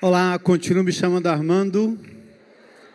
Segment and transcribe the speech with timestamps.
[0.00, 1.98] Olá, continuo me chamando Armando.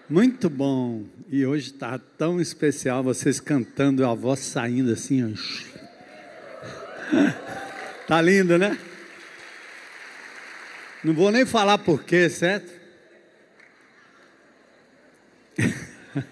[0.10, 1.04] Muito bom.
[1.30, 5.22] E hoje está tão especial vocês cantando a voz saindo assim.
[5.26, 5.28] Ó.
[8.08, 8.80] Tá lindo, né?
[11.04, 12.72] Não vou nem falar porquê, certo?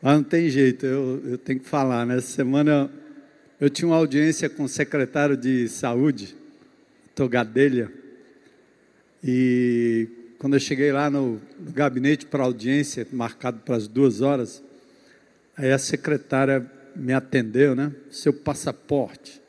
[0.00, 2.06] Mas não tem jeito, eu, eu tenho que falar.
[2.06, 2.36] Nessa né?
[2.36, 2.90] semana
[3.60, 6.34] eu tinha uma audiência com o secretário de saúde,
[7.14, 7.92] Togadelha,
[9.22, 10.08] e
[10.38, 14.62] quando eu cheguei lá no, no gabinete para audiência, marcado para as duas horas,
[15.56, 17.92] aí a secretária me atendeu, né?
[18.10, 19.42] Seu passaporte.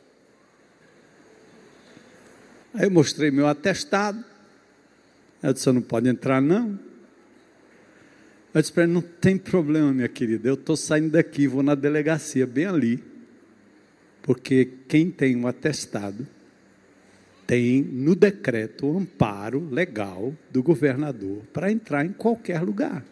[2.73, 4.23] Aí eu mostrei meu atestado.
[5.41, 6.79] Ela disse: não pode entrar, não.
[8.53, 10.47] Eu disse para ele: não tem problema, minha querida.
[10.47, 13.03] Eu estou saindo daqui, vou na delegacia, bem ali.
[14.23, 16.27] Porque quem tem um atestado
[17.49, 23.03] tem no decreto o amparo legal do governador para entrar em qualquer lugar.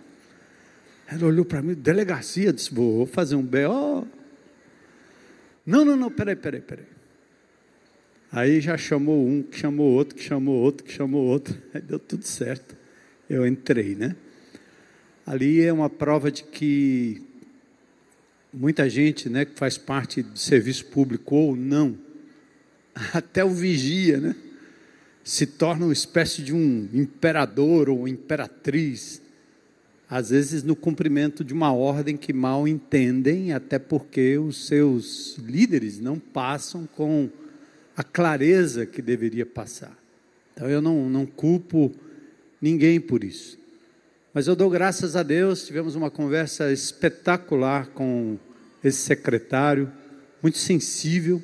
[1.08, 4.08] Ela olhou para mim, delegacia, disse: vou fazer um BO.
[5.66, 6.86] Não, não, não, peraí, peraí, peraí.
[8.32, 11.60] Aí já chamou um, que chamou outro, que chamou outro, que chamou outro.
[11.74, 12.78] Aí deu tudo certo.
[13.28, 14.16] Eu entrei, né?
[15.26, 17.24] Ali é uma prova de que
[18.54, 21.98] muita gente, né, que faz parte do serviço público ou não,
[23.14, 24.36] até o vigia, né,
[25.24, 29.22] se torna uma espécie de um imperador ou imperatriz,
[30.10, 36.00] às vezes no cumprimento de uma ordem que mal entendem, até porque os seus líderes
[36.00, 37.30] não passam com
[37.96, 39.96] a clareza que deveria passar.
[40.54, 41.94] Então eu não, não culpo
[42.62, 43.60] ninguém por isso.
[44.34, 48.38] Mas eu dou graças a Deus, tivemos uma conversa espetacular com
[48.84, 49.92] esse secretário,
[50.42, 51.42] muito sensível,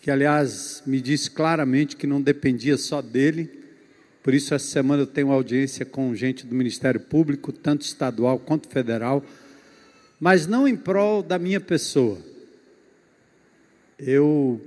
[0.00, 3.50] que aliás me disse claramente que não dependia só dele.
[4.22, 8.68] Por isso, essa semana eu tenho audiência com gente do Ministério Público, tanto estadual quanto
[8.68, 9.24] federal,
[10.18, 12.18] mas não em prol da minha pessoa.
[13.98, 14.60] Eu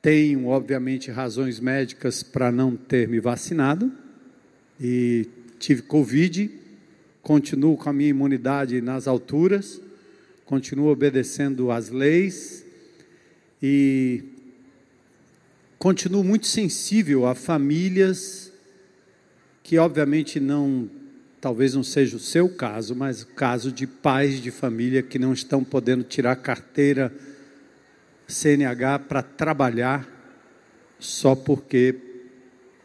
[0.00, 3.92] tenho, obviamente, razões médicas para não ter me vacinado
[4.80, 5.28] e
[5.58, 6.50] tive Covid,
[7.20, 9.80] continuo com a minha imunidade nas alturas,
[10.44, 12.62] continuo obedecendo às leis
[13.62, 14.24] e
[15.78, 18.52] continuo muito sensível a famílias
[19.62, 20.90] que, obviamente, não,
[21.40, 25.32] talvez não seja o seu caso, mas o caso de pais de família que não
[25.32, 27.12] estão podendo tirar carteira
[28.26, 30.08] CNH para trabalhar
[30.98, 31.96] só porque,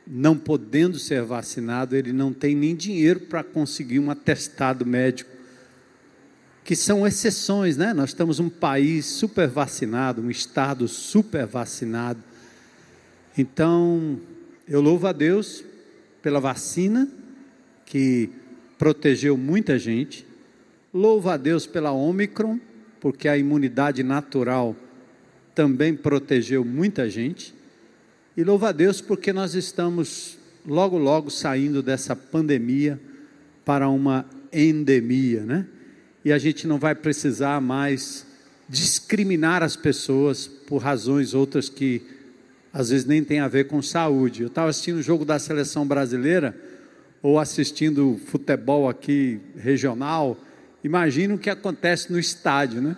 [0.06, 5.37] não podendo ser vacinado, ele não tem nem dinheiro para conseguir um atestado médico,
[6.68, 7.94] que são exceções, né?
[7.94, 12.22] Nós estamos um país super vacinado, um estado super vacinado.
[13.38, 14.20] Então,
[14.68, 15.64] eu louvo a Deus
[16.22, 17.08] pela vacina
[17.86, 18.30] que
[18.78, 20.28] protegeu muita gente.
[20.94, 22.60] Louvo a Deus pela Omicron,
[23.00, 24.76] porque a imunidade natural
[25.56, 27.56] também protegeu muita gente.
[28.36, 33.00] E louva a Deus porque nós estamos logo, logo saindo dessa pandemia
[33.64, 35.66] para uma endemia, né?
[36.24, 38.26] E a gente não vai precisar mais
[38.68, 42.02] discriminar as pessoas por razões outras que
[42.74, 44.42] às vezes nem tem a ver com saúde.
[44.42, 46.56] Eu estava assistindo o jogo da seleção brasileira
[47.22, 50.38] ou assistindo futebol aqui regional.
[50.84, 52.98] Imagina o que acontece no estádio, né?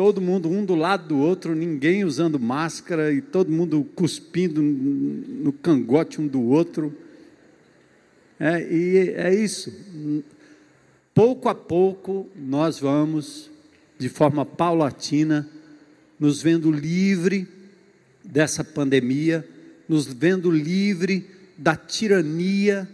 [0.00, 5.52] todo mundo um do lado do outro, ninguém usando máscara e todo mundo cuspindo no
[5.52, 6.96] cangote um do outro.
[8.38, 9.70] É, e é isso.
[11.20, 13.50] Pouco a pouco nós vamos,
[13.98, 15.46] de forma paulatina,
[16.18, 17.46] nos vendo livre
[18.24, 19.46] dessa pandemia,
[19.86, 21.28] nos vendo livre
[21.58, 22.88] da tirania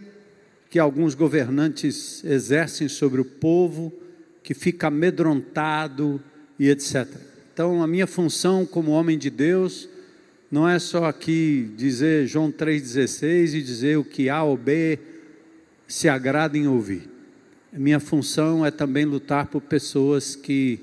[0.69, 3.93] que alguns governantes exercem sobre o povo,
[4.43, 6.21] que fica amedrontado,
[6.59, 7.07] e etc.
[7.53, 9.87] Então, a minha função como homem de Deus
[10.51, 14.99] não é só aqui dizer João 3,16 e dizer o que A ou B
[15.87, 17.15] se agrada em ouvir.
[17.77, 20.79] Minha função é também lutar por pessoas que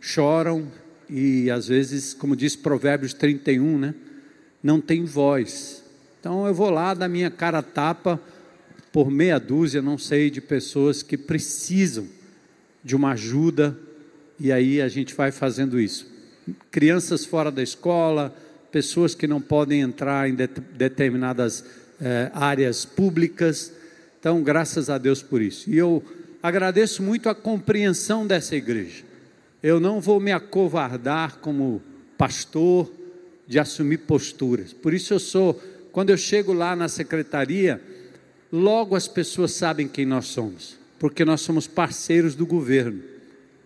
[0.00, 0.70] choram
[1.10, 3.94] e às vezes, como diz Provérbios 31, né,
[4.62, 5.82] não tem voz.
[6.20, 8.20] Então eu vou lá da minha cara tapa
[8.92, 12.06] por meia dúzia, não sei, de pessoas que precisam
[12.82, 13.76] de uma ajuda
[14.38, 16.08] e aí a gente vai fazendo isso.
[16.70, 18.32] Crianças fora da escola,
[18.70, 21.64] pessoas que não podem entrar em de, determinadas
[22.00, 23.72] eh, áreas públicas.
[24.20, 25.68] Então, graças a Deus por isso.
[25.68, 26.02] E eu
[26.46, 29.02] agradeço muito a compreensão dessa igreja.
[29.60, 31.82] Eu não vou me acovardar como
[32.16, 32.88] pastor
[33.48, 34.72] de assumir posturas.
[34.72, 35.60] Por isso eu sou
[35.90, 37.80] Quando eu chego lá na secretaria,
[38.52, 43.02] logo as pessoas sabem quem nós somos, porque nós somos parceiros do governo,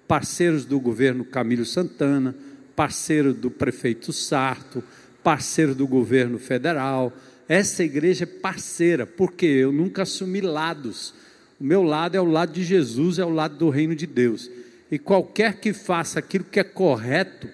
[0.06, 2.32] parceiros do governo Camilo Santana,
[2.76, 4.80] parceiro do prefeito Sarto,
[5.24, 7.12] parceiro do governo federal.
[7.48, 11.12] Essa igreja é parceira, porque eu nunca assumi lados.
[11.60, 14.50] O meu lado é o lado de Jesus, é o lado do reino de Deus.
[14.90, 17.48] E qualquer que faça aquilo que é correto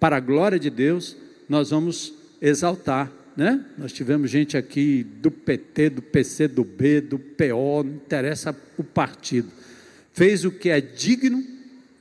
[0.00, 1.16] para a glória de Deus,
[1.48, 3.64] nós vamos exaltar, né?
[3.78, 8.82] Nós tivemos gente aqui do PT, do PC, do B, do PO, não interessa o
[8.82, 9.48] partido.
[10.12, 11.46] Fez o que é digno,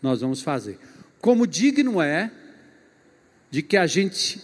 [0.01, 0.79] nós vamos fazer.
[1.21, 2.31] Como digno é
[3.51, 4.41] de que a gente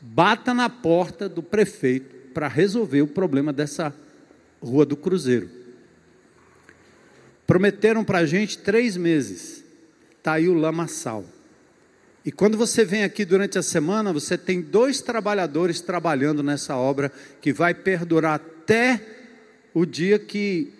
[0.00, 3.94] bata na porta do prefeito para resolver o problema dessa
[4.60, 5.59] rua do Cruzeiro.
[7.50, 9.64] Prometeram para a gente três meses.
[10.16, 11.24] Está aí o lamaçal.
[12.24, 17.10] E quando você vem aqui durante a semana, você tem dois trabalhadores trabalhando nessa obra
[17.40, 19.04] que vai perdurar até
[19.74, 20.72] o dia que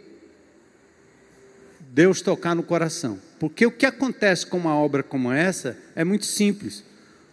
[1.90, 3.18] Deus tocar no coração.
[3.40, 6.84] Porque o que acontece com uma obra como essa é muito simples.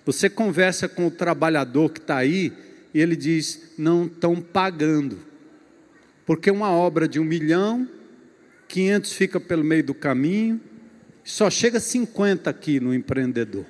[0.04, 2.52] Você conversa com o trabalhador que está aí
[2.92, 5.20] e ele diz: não estão pagando.
[6.26, 7.88] Porque uma obra de um milhão,
[8.68, 10.60] 500 fica pelo meio do caminho,
[11.24, 13.66] só chega 50 aqui no empreendedor.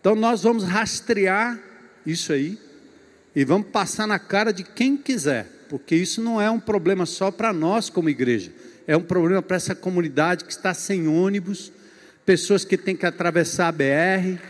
[0.00, 1.58] Então nós vamos rastrear
[2.04, 2.58] isso aí
[3.34, 7.30] e vamos passar na cara de quem quiser, porque isso não é um problema só
[7.30, 8.52] para nós como igreja,
[8.86, 11.72] é um problema para essa comunidade que está sem ônibus,
[12.24, 14.40] pessoas que têm que atravessar a BR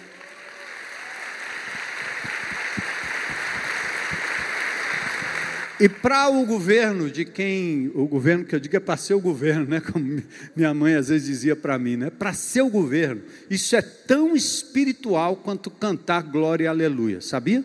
[5.78, 9.20] E para o governo, de quem, o governo que eu digo é para ser o
[9.20, 9.80] governo, né?
[9.92, 10.22] Como
[10.54, 12.08] minha mãe às vezes dizia para mim, né?
[12.08, 17.62] Para ser o governo, isso é tão espiritual quanto cantar glória e aleluia, sabia?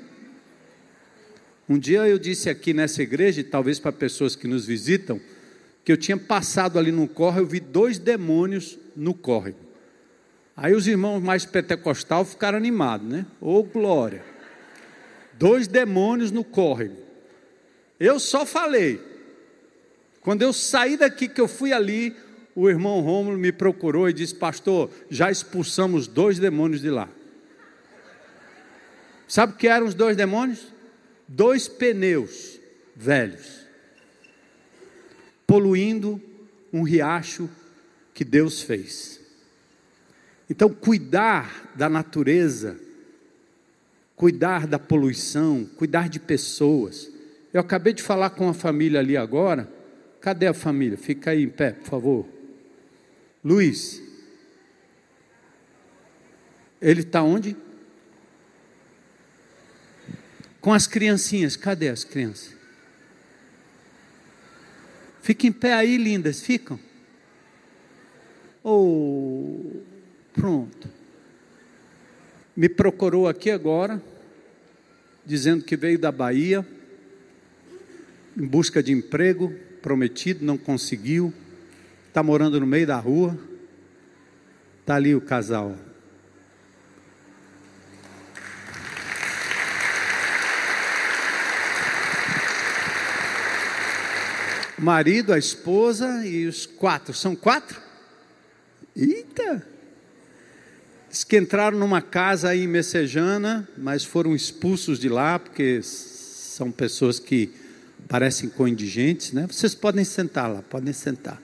[1.69, 5.19] Um dia eu disse aqui nessa igreja, e talvez para pessoas que nos visitam,
[5.85, 9.59] que eu tinha passado ali no córrego, eu vi dois demônios no córrego.
[10.55, 13.25] Aí os irmãos mais pentecostal ficaram animados, né?
[13.39, 14.21] Ô oh, glória!
[15.39, 17.00] Dois demônios no córrego.
[18.01, 18.99] Eu só falei.
[20.21, 22.15] Quando eu saí daqui, que eu fui ali,
[22.55, 27.07] o irmão Rômulo me procurou e disse: Pastor, já expulsamos dois demônios de lá.
[29.27, 30.73] Sabe o que eram os dois demônios?
[31.27, 32.59] Dois pneus
[32.95, 33.67] velhos,
[35.45, 36.19] poluindo
[36.73, 37.47] um riacho
[38.15, 39.21] que Deus fez.
[40.49, 42.79] Então, cuidar da natureza,
[44.15, 47.20] cuidar da poluição, cuidar de pessoas,
[47.53, 49.69] eu acabei de falar com a família ali agora.
[50.21, 50.97] Cadê a família?
[50.97, 52.25] Fica aí em pé, por favor.
[53.43, 54.01] Luiz.
[56.81, 57.57] Ele está onde?
[60.61, 61.55] Com as criancinhas.
[61.55, 62.55] Cadê as crianças?
[65.21, 66.41] Fiquem em pé aí, lindas.
[66.41, 66.79] Ficam.
[68.63, 69.81] Oh,
[70.33, 70.89] pronto.
[72.55, 74.01] Me procurou aqui agora,
[75.25, 76.65] dizendo que veio da Bahia
[78.37, 81.33] em busca de emprego prometido, não conseguiu,
[82.07, 83.37] está morando no meio da rua.
[84.81, 85.77] Está ali o casal.
[94.77, 97.13] O marido, a esposa e os quatro.
[97.13, 97.79] São quatro?
[98.95, 99.65] Eita!
[101.09, 106.71] Diz que entraram numa casa aí em Messejana, mas foram expulsos de lá, porque são
[106.71, 107.60] pessoas que
[108.11, 109.47] parecem com indigentes, né?
[109.47, 111.41] Vocês podem sentar lá, podem sentar.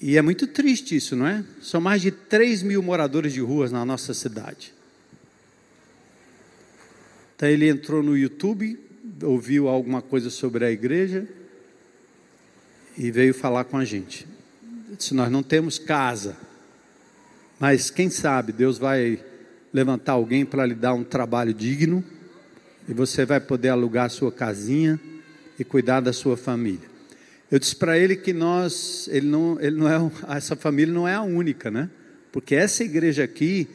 [0.00, 1.44] E é muito triste isso, não é?
[1.60, 4.72] São mais de 3 mil moradores de ruas na nossa cidade.
[7.34, 8.78] Então ele entrou no YouTube,
[9.24, 11.26] ouviu alguma coisa sobre a igreja
[12.96, 14.24] e veio falar com a gente.
[15.00, 16.36] Se nós não temos casa,
[17.58, 19.20] mas quem sabe Deus vai
[19.72, 22.04] levantar alguém para lhe dar um trabalho digno
[22.88, 25.00] e você vai poder alugar a sua casinha
[25.58, 26.88] e cuidar da sua família.
[27.50, 31.14] Eu disse para ele que nós, ele não, ele não é, essa família não é
[31.14, 31.90] a única, né?
[32.32, 33.68] Porque essa igreja aqui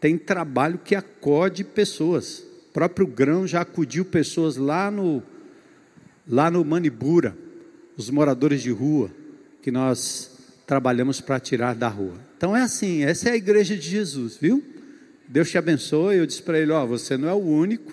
[0.00, 2.40] tem trabalho que acode pessoas.
[2.70, 5.22] O próprio Grão já acudiu pessoas lá no,
[6.26, 7.36] lá no Manibura,
[7.96, 9.10] os moradores de rua,
[9.60, 12.14] que nós trabalhamos para tirar da rua.
[12.36, 14.62] Então é assim, essa é a igreja de Jesus, viu?
[15.26, 16.16] Deus te abençoe.
[16.16, 17.92] Eu disse para ele: Ó, você não é o único,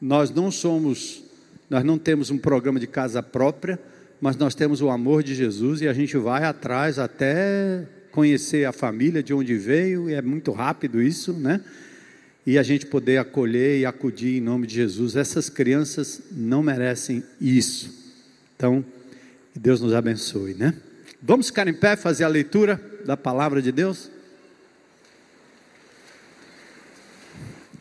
[0.00, 1.22] nós não somos,
[1.68, 3.78] nós não temos um programa de casa própria,
[4.20, 8.72] mas nós temos o amor de Jesus e a gente vai atrás até conhecer a
[8.72, 11.60] família de onde veio, e é muito rápido isso, né?
[12.46, 15.16] e a gente poder acolher e acudir em nome de Jesus.
[15.16, 17.94] Essas crianças não merecem isso.
[18.56, 18.84] Então,
[19.54, 20.74] Deus nos abençoe, né?
[21.22, 24.10] Vamos ficar em pé fazer a leitura da palavra de Deus?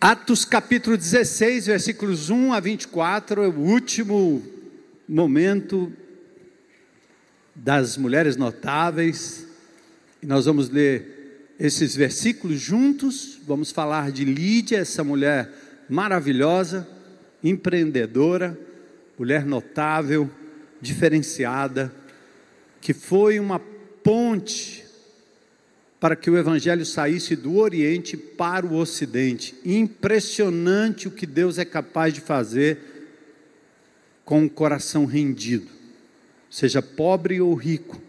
[0.01, 4.41] Atos capítulo 16, versículos 1 a 24, é o último
[5.05, 5.91] momento
[7.53, 9.45] das mulheres notáveis.
[10.23, 13.41] E nós vamos ler esses versículos juntos.
[13.45, 15.51] Vamos falar de Lídia, essa mulher
[15.89, 16.87] maravilhosa,
[17.43, 18.57] empreendedora,
[19.17, 20.31] mulher notável,
[20.79, 21.93] diferenciada,
[22.79, 23.59] que foi uma
[24.01, 24.85] ponte
[25.99, 29.55] para que o Evangelho saísse do Oriente para o Ocidente.
[29.65, 32.79] Impressionante o que Deus é capaz de fazer
[34.23, 35.69] com o coração rendido,
[36.49, 37.99] seja pobre ou rico,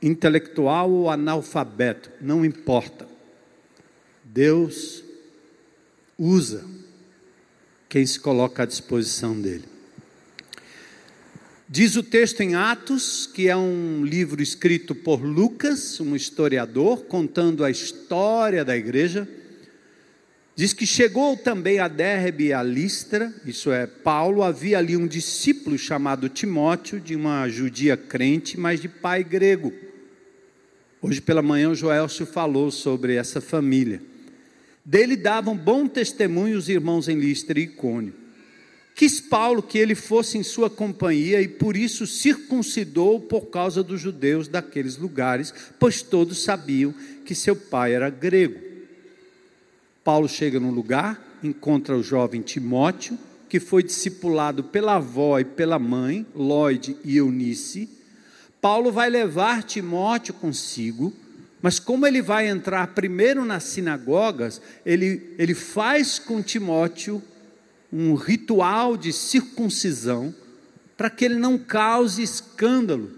[0.00, 3.08] intelectual ou analfabeto, não importa.
[4.24, 5.02] Deus
[6.16, 6.64] usa
[7.88, 9.71] quem se coloca à disposição dele.
[11.74, 17.64] Diz o texto em Atos, que é um livro escrito por Lucas, um historiador, contando
[17.64, 19.26] a história da igreja.
[20.54, 25.06] Diz que chegou também a Derbe e a Listra, isso é, Paulo, havia ali um
[25.06, 29.72] discípulo chamado Timóteo, de uma judia crente, mas de pai grego.
[31.00, 34.02] Hoje pela manhã o Joelcio falou sobre essa família.
[34.84, 38.21] Dele davam bom testemunho os irmãos em Listra e Icônio.
[38.94, 44.00] Quis Paulo que ele fosse em sua companhia e por isso circuncidou por causa dos
[44.00, 46.94] judeus daqueles lugares, pois todos sabiam
[47.24, 48.60] que seu pai era grego.
[50.04, 53.18] Paulo chega num lugar, encontra o jovem Timóteo,
[53.48, 57.88] que foi discipulado pela avó e pela mãe, Lloyd e Eunice.
[58.60, 61.12] Paulo vai levar Timóteo consigo,
[61.60, 67.22] mas como ele vai entrar primeiro nas sinagogas, ele, ele faz com Timóteo
[67.92, 70.34] um ritual de circuncisão
[70.96, 73.10] para que ele não cause escândalo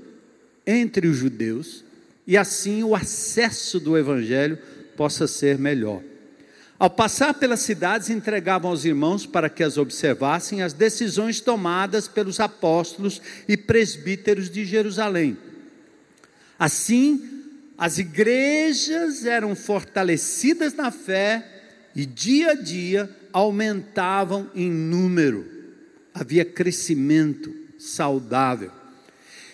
[0.67, 1.85] entre os judeus
[2.27, 4.59] e assim o acesso do evangelho
[4.97, 6.03] possa ser melhor.
[6.79, 12.41] Ao passar pelas cidades, entregavam aos irmãos para que as observassem as decisões tomadas pelos
[12.41, 15.37] apóstolos e presbíteros de Jerusalém.
[16.59, 17.45] Assim,
[17.79, 21.47] as igrejas eram fortalecidas na fé
[21.95, 25.45] e dia a dia aumentavam em número,
[26.15, 28.71] havia crescimento saudável.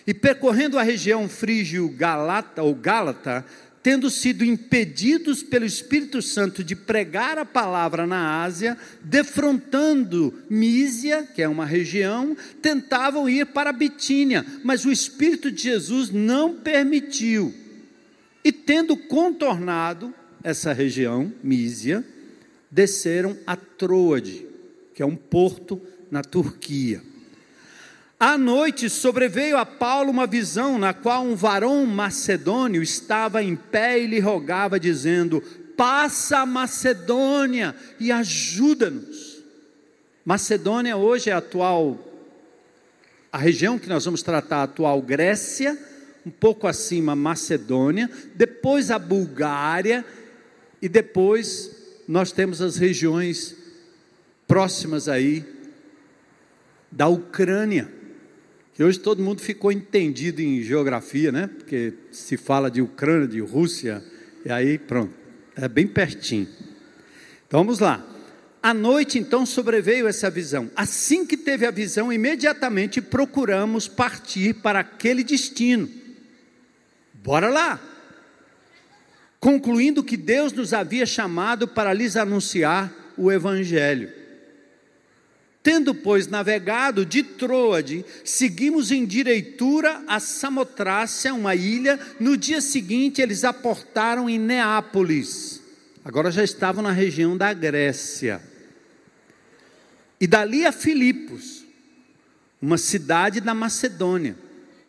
[0.05, 3.43] E percorrendo a região frígio-galata ou gálata,
[3.81, 11.41] tendo sido impedidos pelo Espírito Santo de pregar a palavra na Ásia, defrontando Mísia, que
[11.41, 17.51] é uma região, tentavam ir para Bitínia, mas o Espírito de Jesus não permitiu.
[18.43, 22.05] E tendo contornado essa região, Mísia,
[22.71, 24.47] desceram a Troade,
[24.95, 27.01] que é um porto na Turquia.
[28.17, 33.99] À noite sobreveio a Paulo uma visão na qual um varão macedônio estava em pé
[33.99, 35.41] e lhe rogava, dizendo:
[35.75, 39.41] Passa a Macedônia e ajuda-nos.
[40.23, 41.97] Macedônia hoje é a atual,
[43.31, 45.75] a região que nós vamos tratar, a atual Grécia,
[46.23, 50.05] um pouco acima Macedônia, depois a Bulgária
[50.79, 51.80] e depois
[52.11, 53.55] nós temos as regiões
[54.45, 55.45] próximas aí
[56.91, 57.89] da Ucrânia,
[58.73, 61.47] que hoje todo mundo ficou entendido em geografia, né?
[61.47, 64.03] Porque se fala de Ucrânia, de Rússia,
[64.43, 65.13] e aí pronto,
[65.55, 66.49] é bem pertinho.
[67.47, 68.05] Então vamos lá.
[68.61, 70.69] À noite então sobreveio essa visão.
[70.75, 75.89] Assim que teve a visão, imediatamente procuramos partir para aquele destino.
[77.23, 77.90] Bora lá
[79.41, 84.13] concluindo que Deus nos havia chamado para lhes anunciar o Evangelho.
[85.63, 91.99] Tendo, pois, navegado de Troade, seguimos em direitura a Samotrácia, uma ilha.
[92.19, 95.61] No dia seguinte, eles aportaram em Neápolis.
[96.05, 98.41] Agora já estavam na região da Grécia.
[100.19, 101.65] E dali a Filipos,
[102.61, 104.35] uma cidade da Macedônia,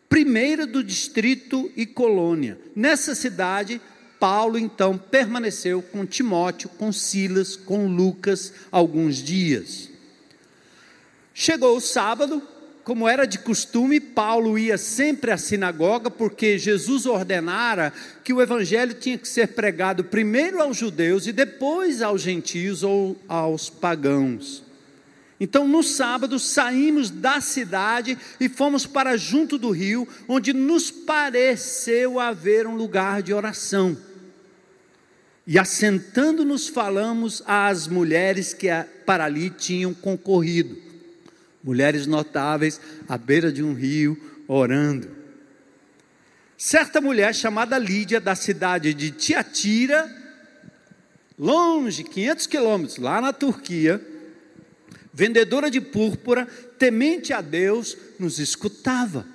[0.07, 2.59] primeira do distrito e colônia.
[2.75, 3.81] Nessa cidade,
[4.23, 9.89] Paulo então permaneceu com Timóteo, com Silas, com Lucas alguns dias.
[11.33, 12.41] Chegou o sábado,
[12.85, 17.91] como era de costume, Paulo ia sempre à sinagoga, porque Jesus ordenara
[18.23, 23.17] que o evangelho tinha que ser pregado primeiro aos judeus e depois aos gentios ou
[23.27, 24.63] aos pagãos.
[25.37, 32.21] Então, no sábado, saímos da cidade e fomos para junto do rio, onde nos pareceu
[32.21, 33.97] haver um lugar de oração.
[35.45, 38.67] E assentando-nos, falamos às mulheres que
[39.05, 40.77] para ali tinham concorrido.
[41.61, 45.09] Mulheres notáveis à beira de um rio, orando.
[46.57, 50.09] Certa mulher chamada Lídia, da cidade de Tiatira,
[51.37, 54.01] longe, 500 quilômetros, lá na Turquia,
[55.13, 56.45] vendedora de púrpura,
[56.79, 59.32] temente a Deus, nos escutava.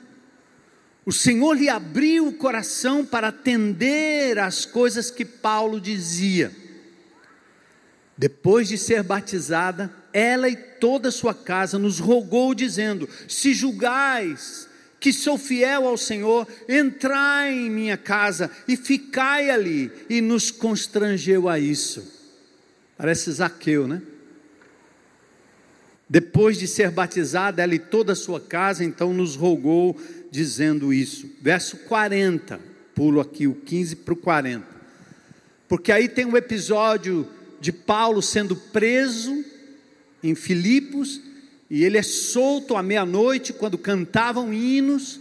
[1.09, 6.55] O Senhor lhe abriu o coração para atender às coisas que Paulo dizia.
[8.15, 14.69] Depois de ser batizada, ela e toda a sua casa nos rogou, dizendo: Se julgais
[15.01, 21.49] que sou fiel ao Senhor, entrai em minha casa e ficai ali, e nos constrangeu
[21.49, 22.07] a isso.
[22.99, 24.03] Parece Zaqueu, né?
[26.09, 30.01] Depois de ser batizada, ela e toda a sua casa, então nos rogou,
[30.31, 31.31] dizendo isso.
[31.43, 32.59] Verso 40,
[32.95, 34.67] pulo aqui o 15 para o 40.
[35.69, 37.29] Porque aí tem um episódio
[37.61, 39.45] de Paulo sendo preso
[40.23, 41.21] em Filipos,
[41.69, 45.21] e ele é solto à meia-noite quando cantavam hinos,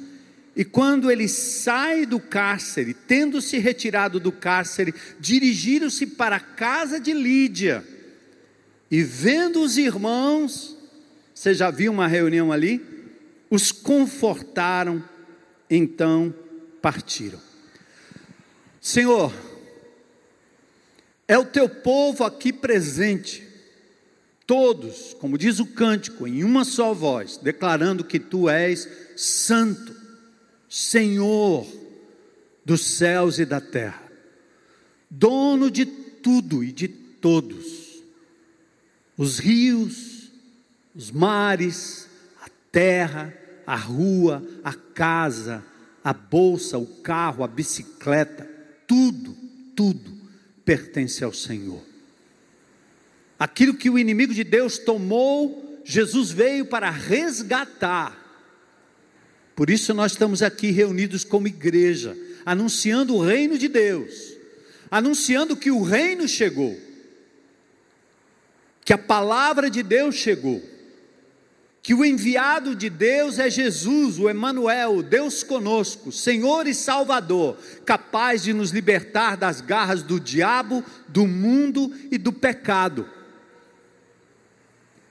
[0.56, 6.98] e quando ele sai do cárcere, tendo se retirado do cárcere, dirigiram-se para a casa
[6.98, 7.84] de Lídia,
[8.90, 10.77] e vendo os irmãos,
[11.38, 12.98] você já viu uma reunião ali?
[13.50, 15.04] os confortaram,
[15.70, 16.34] então
[16.82, 17.40] partiram.
[18.82, 19.34] Senhor,
[21.28, 23.48] é o teu povo aqui presente,
[24.46, 29.96] todos, como diz o cântico, em uma só voz, declarando que tu és santo,
[30.70, 31.66] Senhor
[32.66, 34.04] dos céus e da terra,
[35.10, 38.04] dono de tudo e de todos,
[39.18, 40.17] os rios,
[40.98, 42.08] os mares,
[42.72, 43.34] terra,
[43.66, 45.64] a rua, a casa,
[46.04, 48.50] a bolsa, o carro, a bicicleta,
[48.86, 49.36] tudo,
[49.76, 50.16] tudo
[50.64, 51.82] pertence ao Senhor.
[53.40, 58.16] Aquilo que o inimigo de Deus tomou, Jesus veio para resgatar.
[59.56, 64.34] Por isso nós estamos aqui reunidos como igreja, anunciando o reino de Deus,
[64.90, 66.76] anunciando que o reino chegou,
[68.84, 70.77] que a palavra de Deus chegou
[71.88, 78.44] que o enviado de Deus é Jesus, o Emanuel, Deus conosco, Senhor e Salvador, capaz
[78.44, 83.10] de nos libertar das garras do diabo, do mundo e do pecado.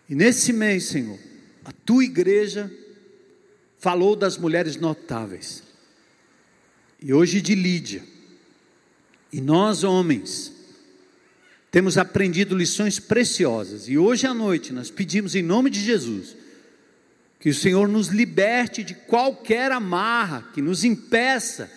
[0.06, 1.18] E nesse mês, Senhor,
[1.64, 2.70] a tua igreja
[3.78, 5.62] falou das mulheres notáveis.
[7.00, 8.04] E hoje de Lídia.
[9.32, 10.52] E nós, homens,
[11.70, 13.88] temos aprendido lições preciosas.
[13.88, 16.44] E hoje à noite nós pedimos em nome de Jesus
[17.46, 21.70] que o Senhor nos liberte de qualquer amarra que nos impeça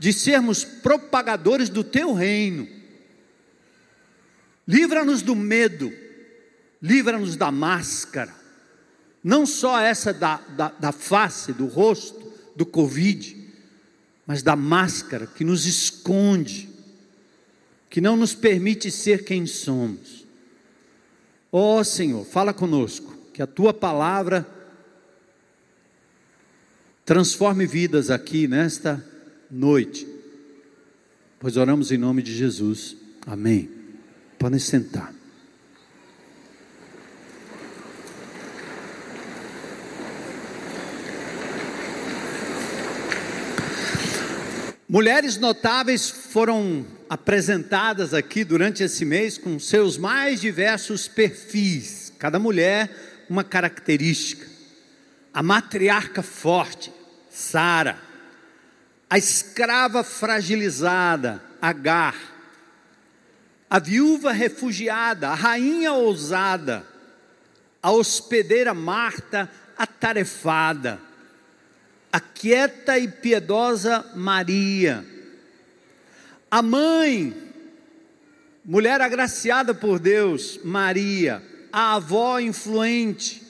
[0.00, 2.66] de sermos propagadores do teu reino.
[4.66, 5.92] Livra-nos do medo,
[6.82, 8.34] livra-nos da máscara,
[9.22, 13.36] não só essa da, da, da face, do rosto, do Covid,
[14.26, 16.68] mas da máscara que nos esconde,
[17.88, 20.26] que não nos permite ser quem somos.
[21.52, 24.44] Ó oh, Senhor, fala conosco que a tua palavra
[27.04, 29.00] transforme vidas aqui nesta
[29.48, 30.08] noite.
[31.38, 32.96] Pois oramos em nome de Jesus.
[33.24, 33.70] Amém.
[34.40, 35.14] Podem sentar.
[44.88, 52.12] Mulheres notáveis foram apresentadas aqui durante esse mês com seus mais diversos perfis.
[52.18, 54.46] Cada mulher uma característica.
[55.32, 56.92] A matriarca forte,
[57.30, 57.98] Sara.
[59.08, 62.16] A escrava fragilizada, Agar.
[63.70, 66.86] A viúva refugiada, a rainha ousada.
[67.82, 70.98] A hospedeira Marta, atarefada.
[72.10, 75.04] A quieta e piedosa Maria.
[76.50, 77.36] A mãe,
[78.64, 81.42] mulher agraciada por Deus, Maria
[81.78, 83.40] a avó influente,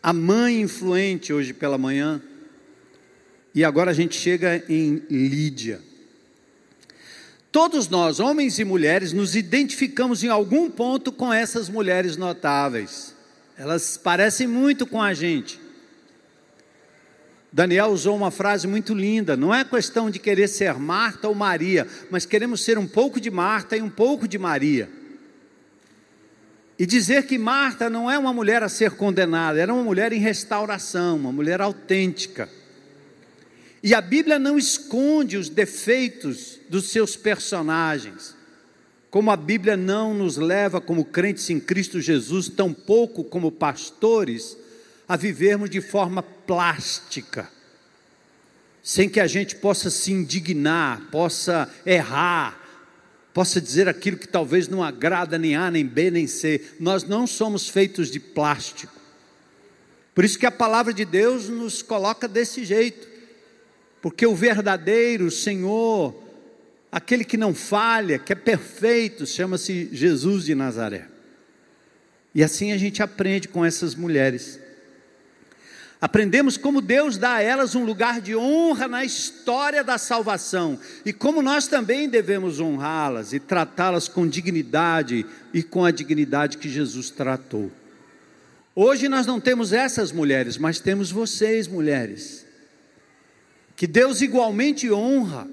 [0.00, 2.22] a mãe influente hoje pela manhã.
[3.52, 5.80] E agora a gente chega em Lídia.
[7.50, 13.16] Todos nós, homens e mulheres, nos identificamos em algum ponto com essas mulheres notáveis.
[13.58, 15.58] Elas parecem muito com a gente.
[17.52, 21.84] Daniel usou uma frase muito linda: não é questão de querer ser Marta ou Maria,
[22.12, 24.88] mas queremos ser um pouco de Marta e um pouco de Maria.
[26.78, 30.20] E dizer que Marta não é uma mulher a ser condenada, era uma mulher em
[30.20, 32.48] restauração, uma mulher autêntica.
[33.82, 38.34] E a Bíblia não esconde os defeitos dos seus personagens.
[39.16, 44.58] como a Bíblia não nos leva, como crentes em Cristo Jesus, tampouco como pastores,
[45.08, 47.48] a vivermos de forma plástica,
[48.82, 52.60] sem que a gente possa se indignar, possa errar,
[53.36, 56.58] possa dizer aquilo que talvez não agrada nem A, nem B, nem C.
[56.80, 58.94] Nós não somos feitos de plástico.
[60.14, 63.06] Por isso que a palavra de Deus nos coloca desse jeito.
[64.00, 66.18] Porque o verdadeiro Senhor,
[66.90, 71.06] aquele que não falha, que é perfeito, chama-se Jesus de Nazaré.
[72.34, 74.58] E assim a gente aprende com essas mulheres.
[76.06, 81.12] Aprendemos como Deus dá a elas um lugar de honra na história da salvação e
[81.12, 87.10] como nós também devemos honrá-las e tratá-las com dignidade e com a dignidade que Jesus
[87.10, 87.72] tratou.
[88.72, 92.46] Hoje nós não temos essas mulheres, mas temos vocês, mulheres,
[93.74, 95.48] que Deus igualmente honra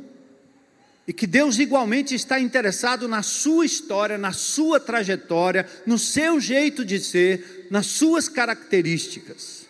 [1.07, 6.85] e que Deus igualmente está interessado na sua história, na sua trajetória, no seu jeito
[6.85, 9.62] de ser, nas suas características.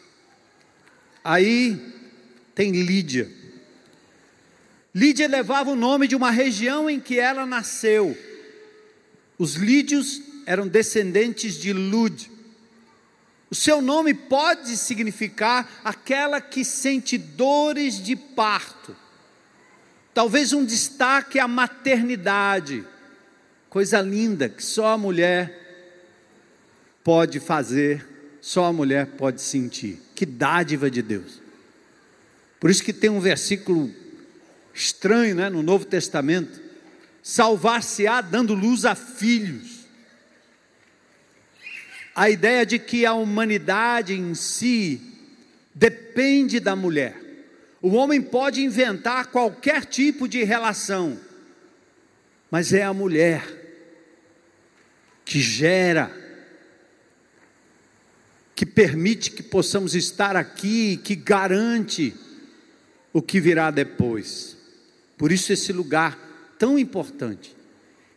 [1.24, 1.80] Aí
[2.54, 3.32] tem Lídia.
[4.94, 8.16] Lídia levava o nome de uma região em que ela nasceu.
[9.38, 12.30] Os lídios eram descendentes de Lud.
[13.50, 18.96] O seu nome pode significar aquela que sente dores de parto.
[20.14, 22.86] Talvez um destaque à maternidade,
[23.70, 25.60] coisa linda que só a mulher
[27.04, 28.13] pode fazer,
[28.44, 30.02] só a mulher pode sentir.
[30.14, 31.42] Que dádiva de Deus.
[32.60, 33.90] Por isso que tem um versículo
[34.74, 36.60] estranho né, no Novo Testamento:
[37.24, 39.86] salvar-se-á dando luz a filhos.
[42.14, 45.00] A ideia de que a humanidade em si
[45.74, 47.16] depende da mulher.
[47.82, 51.18] O homem pode inventar qualquer tipo de relação,
[52.52, 53.42] mas é a mulher
[55.24, 56.23] que gera
[58.64, 62.16] que permite que possamos estar aqui, que garante
[63.12, 64.56] o que virá depois.
[65.18, 66.18] Por isso, esse lugar
[66.58, 67.54] tão importante.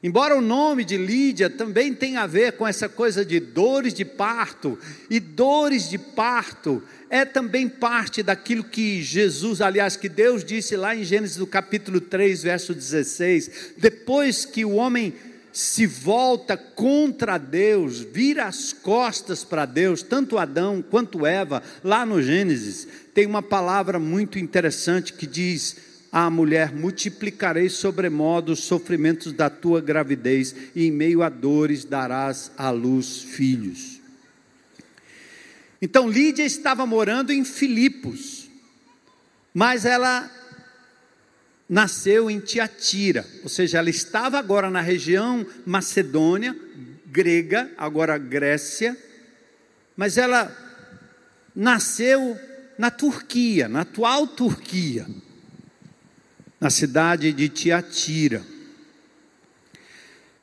[0.01, 4.05] Embora o nome de Lídia também tenha a ver com essa coisa de dores de
[4.05, 4.79] parto,
[5.11, 6.81] e dores de parto
[7.11, 12.01] é também parte daquilo que Jesus, aliás, que Deus disse lá em Gênesis do capítulo
[12.01, 15.13] 3, verso 16, depois que o homem
[15.57, 22.21] se volta contra Deus, vira as costas para Deus, tanto Adão quanto Eva, lá no
[22.23, 25.77] Gênesis, tem uma palavra muito interessante que diz:
[26.13, 32.53] à mulher, multiplicarei sobremodo os sofrimentos da tua gravidez, e em meio a dores darás
[32.59, 33.99] à luz filhos.
[35.81, 38.51] Então Lídia estava morando em Filipos,
[39.55, 40.31] mas ela
[41.69, 46.57] nasceu em Tiatira, ou seja, ela estava agora na região Macedônia,
[47.07, 48.97] grega, agora Grécia,
[49.97, 50.55] mas ela
[51.55, 52.39] nasceu
[52.79, 55.07] na Turquia, na atual Turquia,
[56.61, 58.45] na cidade de Tiatira.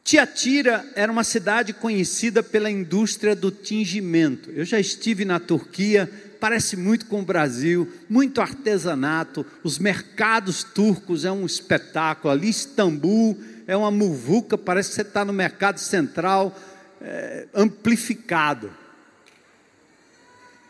[0.04, 4.52] Tiatira era uma cidade conhecida pela indústria do tingimento.
[4.52, 6.10] Eu já estive na Turquia
[6.44, 13.42] parece muito com o Brasil, muito artesanato, os mercados turcos é um espetáculo, ali Istambul
[13.66, 16.54] é uma muvuca, parece que você está no mercado central
[17.00, 18.74] é, amplificado.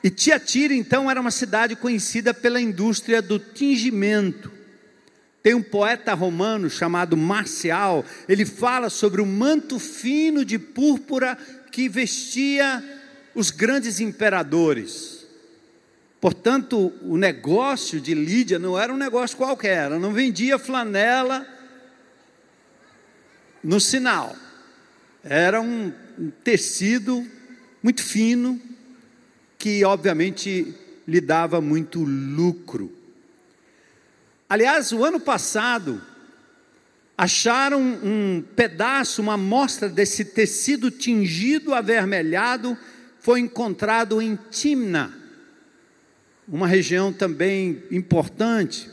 [0.04, 4.52] E Tiatira, então, era uma cidade conhecida pela indústria do tingimento.
[5.42, 11.36] Tem um poeta romano chamado Marcial, ele fala sobre o manto fino de púrpura
[11.72, 12.84] que vestia
[13.34, 15.13] os grandes imperadores.
[16.24, 21.46] Portanto, o negócio de Lídia não era um negócio qualquer, ela não vendia flanela
[23.62, 24.34] no sinal.
[25.22, 25.92] Era um,
[26.42, 27.28] tecido
[27.84, 28.58] muito fino
[29.58, 30.74] que, obviamente,
[31.06, 32.90] lhe dava muito lucro.
[34.48, 36.02] Aliás, o ano passado,
[37.18, 42.78] acharam um pedaço, uma amostra desse tecido tingido avermelhado,
[43.20, 45.22] foi encontrado em Timna
[46.48, 48.90] uma região também importante,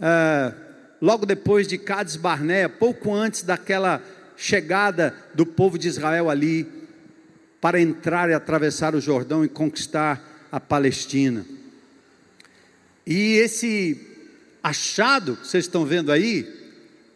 [0.00, 0.52] é,
[1.00, 4.02] logo depois de Cades Barnea, pouco antes daquela
[4.36, 6.66] chegada do povo de Israel ali,
[7.60, 11.44] para entrar e atravessar o Jordão e conquistar a Palestina.
[13.06, 14.06] E esse
[14.62, 16.46] achado que vocês estão vendo aí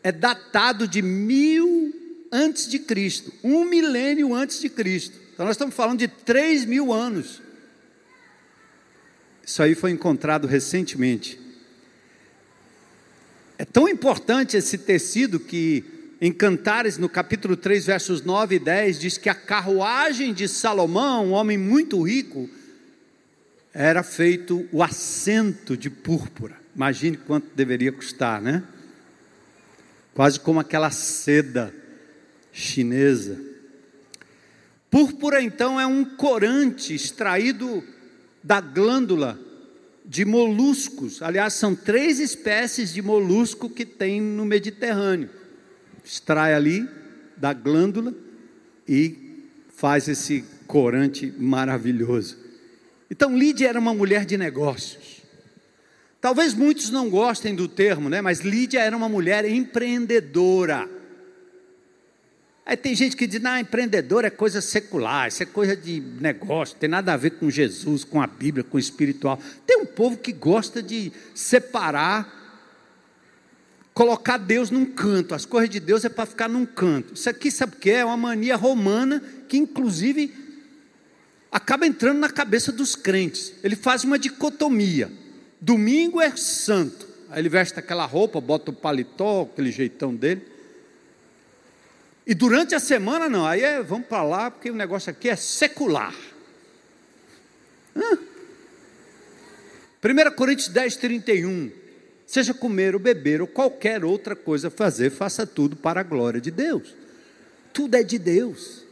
[0.02, 1.94] é datado de mil
[2.32, 5.16] antes de Cristo, um milênio antes de Cristo.
[5.34, 7.41] Então nós estamos falando de três mil anos.
[9.44, 11.38] Isso aí foi encontrado recentemente.
[13.58, 15.84] É tão importante esse tecido que
[16.20, 21.26] Em Cantares, no capítulo 3, versos 9 e 10, diz que a carruagem de Salomão,
[21.26, 22.48] um homem muito rico,
[23.74, 26.56] era feito o assento de púrpura.
[26.76, 28.62] Imagine quanto deveria custar, né?
[30.14, 31.74] Quase como aquela seda
[32.52, 33.40] chinesa.
[34.90, 37.82] Púrpura, então, é um corante extraído
[38.42, 39.38] da glândula
[40.04, 41.22] de moluscos.
[41.22, 45.42] Aliás, são três espécies de molusco que tem no Mediterrâneo
[46.04, 46.88] extrai ali
[47.36, 48.14] da glândula
[48.88, 52.36] e faz esse corante maravilhoso.
[53.10, 55.22] Então Lídia era uma mulher de negócios.
[56.20, 58.20] Talvez muitos não gostem do termo, né?
[58.20, 60.88] Mas Lídia era uma mulher empreendedora.
[62.64, 66.76] Aí tem gente que diz, não, empreendedor é coisa secular, isso é coisa de negócio,
[66.76, 69.38] tem nada a ver com Jesus, com a Bíblia, com o espiritual.
[69.66, 72.40] Tem um povo que gosta de separar
[73.94, 75.34] colocar Deus num canto.
[75.34, 77.14] As coisas de Deus é para ficar num canto.
[77.14, 77.98] Isso aqui, sabe o que é?
[77.98, 80.32] É uma mania romana que, inclusive,
[81.50, 83.52] acaba entrando na cabeça dos crentes.
[83.62, 85.10] Ele faz uma dicotomia.
[85.60, 87.06] Domingo é santo.
[87.28, 90.51] Aí ele veste aquela roupa, bota o paletó, aquele jeitão dele.
[92.26, 93.46] E durante a semana, não.
[93.46, 96.14] Aí é, vamos para lá, porque o negócio aqui é secular.
[97.96, 98.18] Hã?
[100.04, 101.82] 1 Coríntios 10, 31
[102.32, 106.50] seja comer ou beber ou qualquer outra coisa fazer, faça tudo para a glória de
[106.50, 106.96] Deus.
[107.74, 108.84] Tudo é de Deus.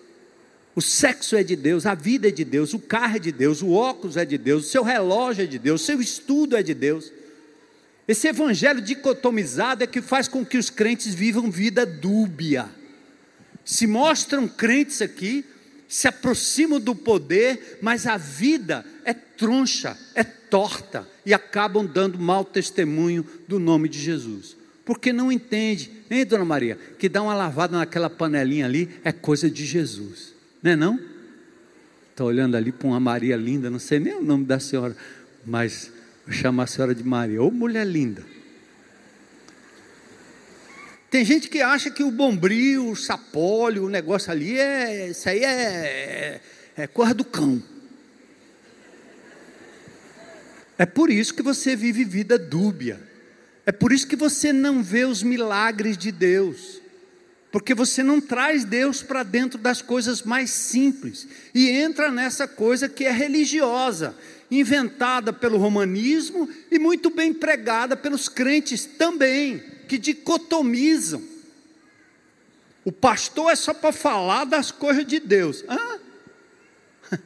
[0.76, 3.62] O sexo é de Deus, a vida é de Deus, o carro é de Deus,
[3.62, 6.62] o óculos é de Deus, o seu relógio é de Deus, o seu estudo é
[6.62, 7.10] de Deus.
[8.06, 12.68] Esse evangelho dicotomizado é que faz com que os crentes vivam vida dúbia.
[13.70, 15.44] Se mostram crentes aqui,
[15.86, 22.44] se aproximam do poder, mas a vida é troncha, é torta e acabam dando mau
[22.44, 24.56] testemunho do nome de Jesus.
[24.84, 29.48] Porque não entende, hein, dona Maria, que dá uma lavada naquela panelinha ali é coisa
[29.48, 31.00] de Jesus, não é não?
[32.10, 34.96] Estou olhando ali para uma Maria linda, não sei nem o nome da senhora,
[35.46, 35.92] mas
[36.26, 38.24] vou chamar a senhora de Maria, ou mulher linda.
[41.10, 45.08] Tem gente que acha que o bombril, o sapólio, o negócio ali é.
[45.08, 46.40] Isso aí é, é,
[46.76, 47.60] é coisa do cão.
[50.78, 53.00] É por isso que você vive vida dúbia.
[53.66, 56.80] É por isso que você não vê os milagres de Deus.
[57.52, 62.88] Porque você não traz Deus para dentro das coisas mais simples e entra nessa coisa
[62.88, 64.14] que é religiosa,
[64.48, 71.20] inventada pelo romanismo e muito bem pregada pelos crentes também, que dicotomizam.
[72.84, 75.64] O pastor é só para falar das coisas de Deus.
[75.68, 77.18] Hã?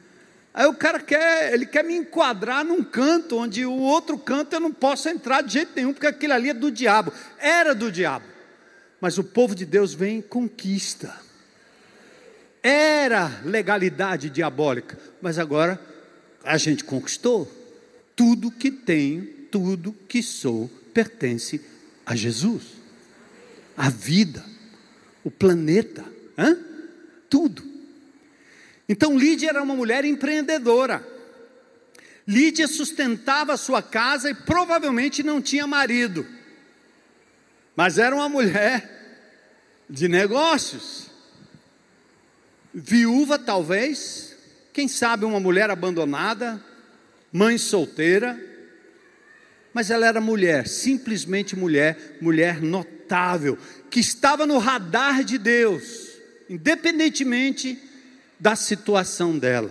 [0.51, 4.59] Aí o cara quer, ele quer me enquadrar num canto onde o outro canto eu
[4.59, 7.13] não posso entrar de jeito nenhum, porque aquilo ali é do diabo.
[7.37, 8.25] Era do diabo.
[8.99, 11.15] Mas o povo de Deus vem e conquista.
[12.63, 15.79] Era legalidade diabólica, mas agora
[16.43, 17.47] a gente conquistou.
[18.15, 21.74] Tudo que tenho, tudo que sou, pertence a
[22.13, 22.63] Jesus.
[23.77, 24.43] A vida,
[25.23, 26.03] o planeta,
[27.29, 27.63] tudo.
[28.87, 31.05] Então Lídia era uma mulher empreendedora.
[32.27, 36.25] Lídia sustentava a sua casa e provavelmente não tinha marido,
[37.75, 38.95] mas era uma mulher
[39.87, 41.07] de negócios,
[42.73, 44.35] viúva talvez,
[44.73, 46.63] quem sabe uma mulher abandonada,
[47.31, 48.39] mãe solteira,
[49.75, 53.57] mas ela era mulher, simplesmente mulher, mulher notável,
[53.91, 56.11] que estava no radar de Deus,
[56.49, 57.77] independentemente
[58.39, 59.69] da situação dela.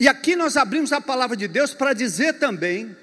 [0.00, 2.96] E aqui nós abrimos a palavra de Deus para dizer também,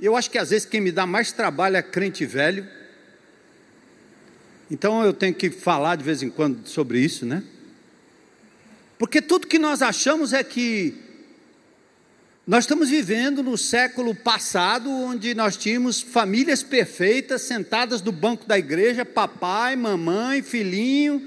[0.00, 2.68] eu acho que às vezes quem me dá mais trabalho é crente velho,
[4.68, 7.44] então eu tenho que falar de vez em quando sobre isso, né?
[8.98, 11.03] Porque tudo que nós achamos é que
[12.46, 18.58] nós estamos vivendo no século passado, onde nós tínhamos famílias perfeitas sentadas no banco da
[18.58, 21.26] igreja, papai, mamãe, filhinho.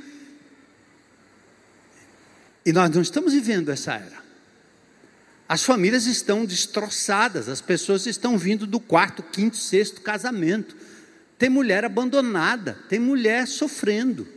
[2.63, 4.27] E nós não estamos vivendo essa era.
[5.49, 10.75] As famílias estão destroçadas, as pessoas estão vindo do quarto, quinto, sexto casamento.
[11.39, 14.27] Tem mulher abandonada, tem mulher sofrendo,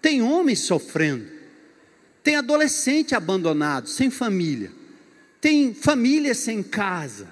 [0.00, 1.26] tem homem sofrendo,
[2.22, 4.79] tem adolescente abandonado, sem família
[5.40, 7.28] tem família sem casa.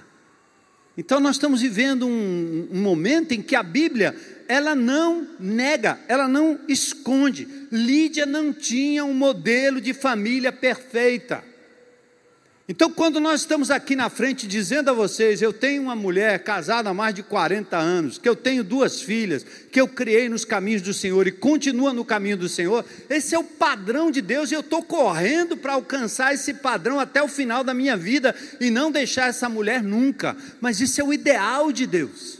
[0.97, 4.15] Então nós estamos vivendo um, um, momento em que a Bíblia
[4.47, 7.47] ela não nega, ela não esconde.
[7.71, 11.43] Lídia não tinha um modelo de família perfeita.
[12.71, 16.91] Então, quando nós estamos aqui na frente dizendo a vocês, eu tenho uma mulher casada
[16.91, 20.83] há mais de 40 anos, que eu tenho duas filhas, que eu criei nos caminhos
[20.83, 24.53] do Senhor e continua no caminho do Senhor, esse é o padrão de Deus e
[24.53, 28.91] eu estou correndo para alcançar esse padrão até o final da minha vida e não
[28.91, 30.37] deixar essa mulher nunca.
[30.61, 32.37] Mas isso é o ideal de Deus.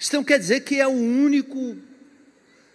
[0.00, 1.76] Isso não quer dizer que é o único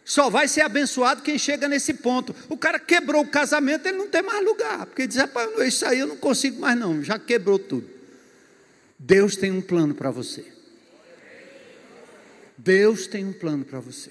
[0.10, 2.36] só vai ser abençoado quem chega nesse ponto.
[2.50, 4.88] O cara quebrou o casamento, ele não tem mais lugar.
[4.88, 7.88] Porque diz, rapaz, isso aí eu não consigo mais não, já quebrou tudo.
[8.98, 10.44] Deus tem um plano para você.
[12.58, 14.10] Deus tem um plano para você.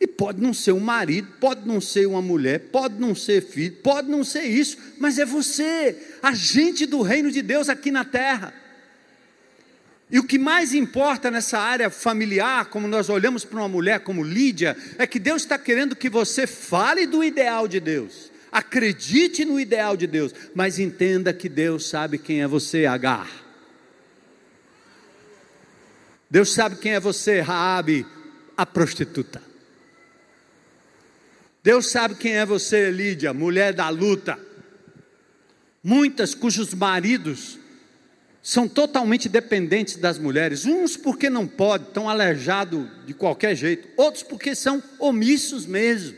[0.00, 3.76] E pode não ser um marido, pode não ser uma mulher, pode não ser filho,
[3.84, 8.52] pode não ser isso, mas é você, agente do reino de Deus aqui na terra.
[10.14, 14.22] E o que mais importa nessa área familiar, como nós olhamos para uma mulher como
[14.22, 19.58] Lídia, é que Deus está querendo que você fale do ideal de Deus, acredite no
[19.58, 23.28] ideal de Deus, mas entenda que Deus sabe quem é você, Agar.
[26.30, 28.06] Deus sabe quem é você, Raabe,
[28.56, 29.42] a prostituta.
[31.60, 34.38] Deus sabe quem é você, Lídia, mulher da luta.
[35.82, 37.63] Muitas cujos maridos
[38.44, 44.22] são totalmente dependentes das mulheres, uns porque não podem, estão aleijados de qualquer jeito, outros
[44.22, 46.14] porque são omissos mesmo.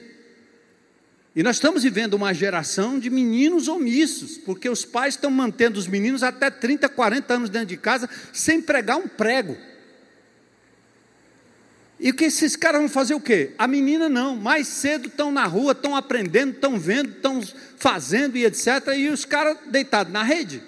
[1.37, 5.87] E nós estamos vivendo uma geração de meninos omissos, porque os pais estão mantendo os
[5.87, 9.57] meninos até 30, 40 anos dentro de casa sem pregar um prego.
[12.01, 13.53] E que esses caras vão fazer o quê?
[13.57, 17.41] A menina não, mais cedo estão na rua, estão aprendendo, estão vendo, estão
[17.77, 18.67] fazendo e etc.
[18.97, 20.61] E os caras deitados na rede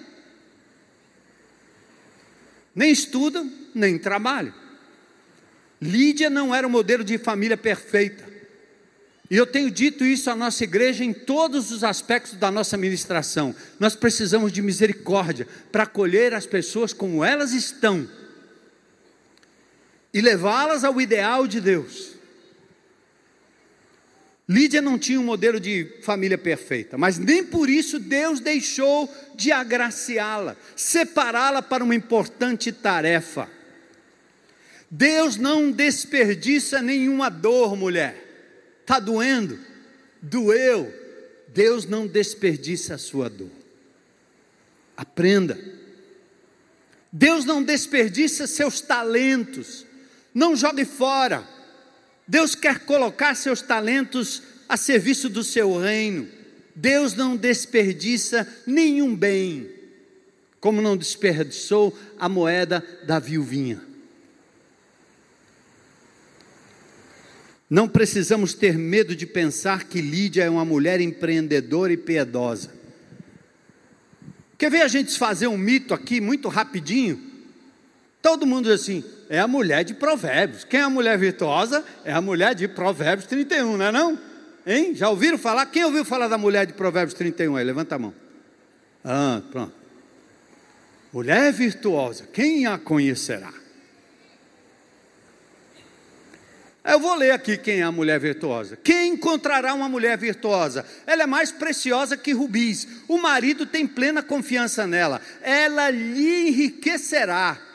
[2.78, 4.54] nem estudam, nem trabalham.
[5.82, 8.24] Lídia não era o modelo de família perfeita.
[9.28, 13.52] E eu tenho dito isso à nossa igreja em todos os aspectos da nossa ministração.
[13.80, 18.08] Nós precisamos de misericórdia para acolher as pessoas como elas estão
[20.14, 22.12] e levá-las ao ideal de Deus.
[24.48, 29.52] Lídia não tinha um modelo de família perfeita, mas nem por isso Deus deixou de
[29.52, 33.48] agraciá-la, separá-la para uma importante tarefa.
[34.90, 38.24] Deus não desperdiça nenhuma dor, mulher.
[38.80, 39.58] Está doendo?
[40.22, 40.90] Doeu.
[41.48, 43.50] Deus não desperdiça a sua dor.
[44.96, 45.58] Aprenda.
[47.12, 49.84] Deus não desperdiça seus talentos.
[50.32, 51.46] Não jogue fora.
[52.28, 56.28] Deus quer colocar seus talentos a serviço do seu reino.
[56.74, 59.68] Deus não desperdiça nenhum bem,
[60.60, 63.82] como não desperdiçou a moeda da viuvinha.
[67.70, 72.72] Não precisamos ter medo de pensar que Lídia é uma mulher empreendedora e piedosa.
[74.56, 77.27] Quer ver a gente fazer um mito aqui muito rapidinho?
[78.20, 80.64] Todo mundo diz assim: é a mulher de Provérbios.
[80.64, 81.84] Quem é a mulher virtuosa?
[82.04, 84.18] É a mulher de Provérbios 31, não é não?
[84.66, 84.94] Hein?
[84.94, 85.66] Já ouviram falar?
[85.66, 87.64] Quem ouviu falar da mulher de Provérbios 31 aí?
[87.64, 88.14] Levanta a mão.
[89.04, 89.72] Ah, pronto.
[91.12, 93.52] Mulher virtuosa, quem a conhecerá?
[96.84, 98.76] Eu vou ler aqui quem é a mulher virtuosa.
[98.76, 100.86] Quem encontrará uma mulher virtuosa?
[101.06, 102.88] Ela é mais preciosa que rubis.
[103.06, 105.20] O marido tem plena confiança nela.
[105.42, 107.67] Ela lhe enriquecerá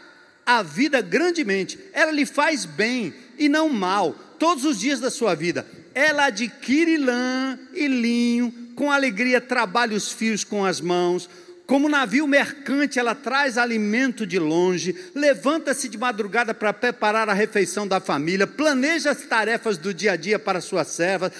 [0.45, 5.36] a vida grandemente, ela lhe faz bem e não mal, todos os dias da sua
[5.36, 5.65] vida.
[5.93, 11.29] Ela adquire lã e linho, com alegria trabalha os fios com as mãos.
[11.65, 17.88] Como navio mercante, ela traz alimento de longe, levanta-se de madrugada para preparar a refeição
[17.88, 21.32] da família, planeja as tarefas do dia a dia para sua serva,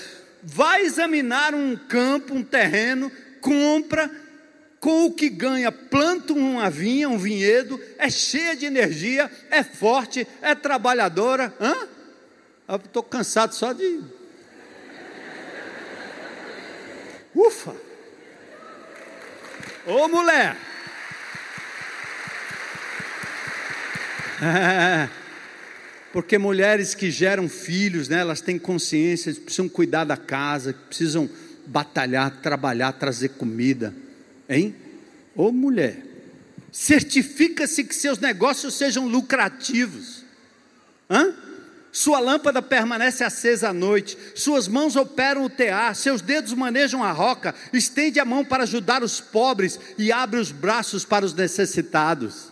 [0.42, 3.12] vai examinar um campo, um terreno,
[3.42, 4.10] compra
[4.84, 10.28] com o que ganha, planta uma vinha, um vinhedo, é cheia de energia, é forte,
[10.41, 11.54] é trabalhadora.
[11.58, 11.88] Hã?
[12.84, 14.02] Estou cansado só de.
[17.34, 17.74] Ufa!
[19.86, 20.58] Ô mulher!
[26.12, 31.29] Porque mulheres que geram filhos, né, elas têm consciência, precisam cuidar da casa, precisam
[31.65, 33.94] batalhar, trabalhar, trazer comida.
[34.50, 34.75] Hein?
[35.35, 36.04] Ô mulher,
[36.71, 40.23] certifica-se que seus negócios sejam lucrativos.
[41.10, 41.33] Hã?
[41.91, 47.12] Sua lâmpada permanece acesa à noite, suas mãos operam o tear, seus dedos manejam a
[47.12, 52.52] roca, estende a mão para ajudar os pobres e abre os braços para os necessitados.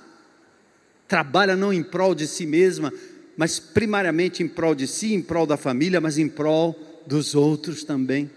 [1.07, 2.93] Trabalha não em prol de si mesma,
[3.35, 7.83] mas primariamente em prol de si, em prol da família, mas em prol dos outros
[7.83, 8.29] também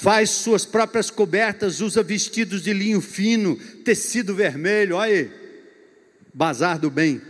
[0.00, 5.30] faz suas próprias cobertas, usa vestidos de linho fino, tecido vermelho, olha aí,
[6.32, 7.20] bazar do bem.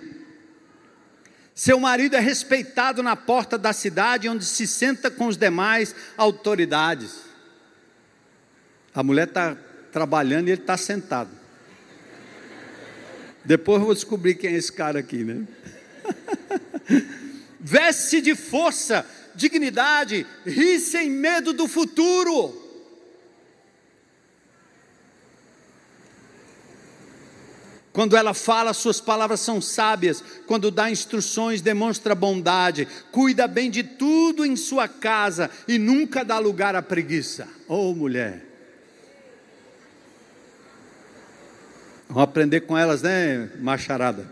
[1.55, 7.21] Seu marido é respeitado na porta da cidade, onde se senta com os demais autoridades.
[8.95, 9.57] A mulher está
[9.91, 11.31] trabalhando e ele está sentado.
[13.47, 15.49] Depois eu vou descobrir quem é esse cara aqui, né?
[17.59, 19.07] Veste de força,
[19.39, 22.67] dignidade, ri sem medo do futuro.
[27.93, 30.23] Quando ela fala, suas palavras são sábias.
[30.47, 32.87] Quando dá instruções, demonstra bondade.
[33.11, 37.49] Cuida bem de tudo em sua casa e nunca dá lugar à preguiça.
[37.67, 38.45] Oh, mulher.
[42.09, 44.31] Vamos aprender com elas, né, macharada?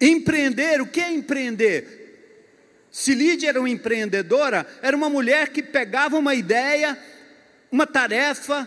[0.00, 2.05] Empreender, o que é empreender?
[2.96, 6.98] Se Lídia era uma empreendedora, era uma mulher que pegava uma ideia,
[7.70, 8.66] uma tarefa,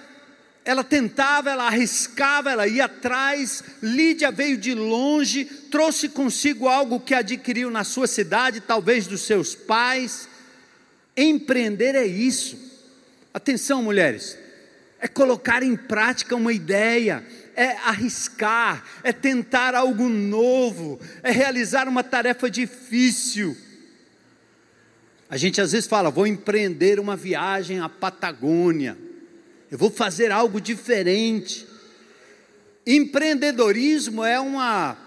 [0.63, 3.63] ela tentava, ela arriscava, ela ia atrás.
[3.81, 9.55] Lídia veio de longe, trouxe consigo algo que adquiriu na sua cidade, talvez dos seus
[9.55, 10.29] pais.
[11.17, 12.55] Empreender é isso.
[13.33, 14.37] Atenção, mulheres,
[14.99, 17.25] é colocar em prática uma ideia,
[17.55, 23.57] é arriscar, é tentar algo novo, é realizar uma tarefa difícil.
[25.29, 28.97] A gente às vezes fala, vou empreender uma viagem à Patagônia,
[29.69, 31.67] eu vou fazer algo diferente.
[32.87, 34.97] Empreendedorismo é uma,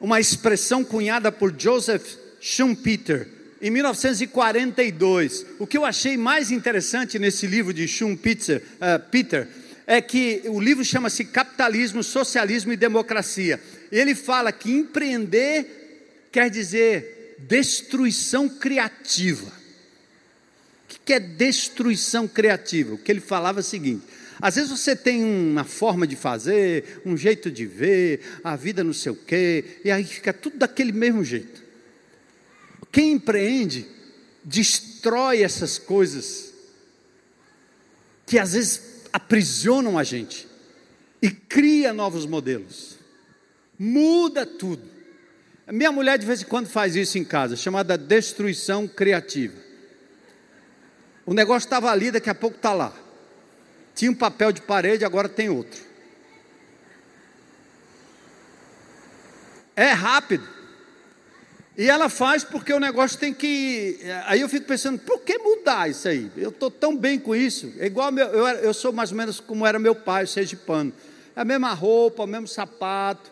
[0.00, 3.28] uma expressão cunhada por Joseph Schumpeter
[3.62, 5.46] em 1942.
[5.60, 9.46] O que eu achei mais interessante nesse livro de Schumpeter uh, Peter,
[9.86, 13.60] é que o livro chama-se Capitalismo, Socialismo e Democracia.
[13.90, 19.52] Ele fala que empreender quer dizer destruição criativa.
[20.84, 22.94] O que é destruição criativa?
[22.94, 24.04] O que ele falava é o seguinte:
[24.40, 28.92] às vezes você tem uma forma de fazer, um jeito de ver, a vida não
[28.92, 31.62] sei o quê, e aí fica tudo daquele mesmo jeito.
[32.90, 33.86] Quem empreende,
[34.44, 36.54] destrói essas coisas
[38.26, 38.82] que às vezes
[39.12, 40.46] aprisionam a gente
[41.20, 42.98] e cria novos modelos,
[43.78, 44.97] muda tudo.
[45.70, 49.54] Minha mulher de vez em quando faz isso em casa, chamada destruição criativa.
[51.26, 52.92] O negócio estava ali, daqui a pouco está lá.
[53.94, 55.78] Tinha um papel de parede, agora tem outro.
[59.76, 60.48] É rápido.
[61.76, 64.00] E ela faz porque o negócio tem que.
[64.24, 66.32] Aí eu fico pensando, por que mudar isso aí?
[66.36, 67.74] Eu estou tão bem com isso.
[67.78, 70.94] É igual meu, eu, eu sou mais ou menos como era meu pai, o pano.
[71.36, 73.30] É a mesma roupa, o mesmo sapato,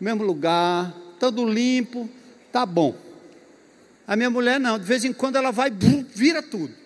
[0.00, 2.08] mesmo lugar tudo limpo,
[2.50, 2.96] tá bom.
[4.06, 6.80] A minha mulher não, de vez em quando ela vai, vira tudo.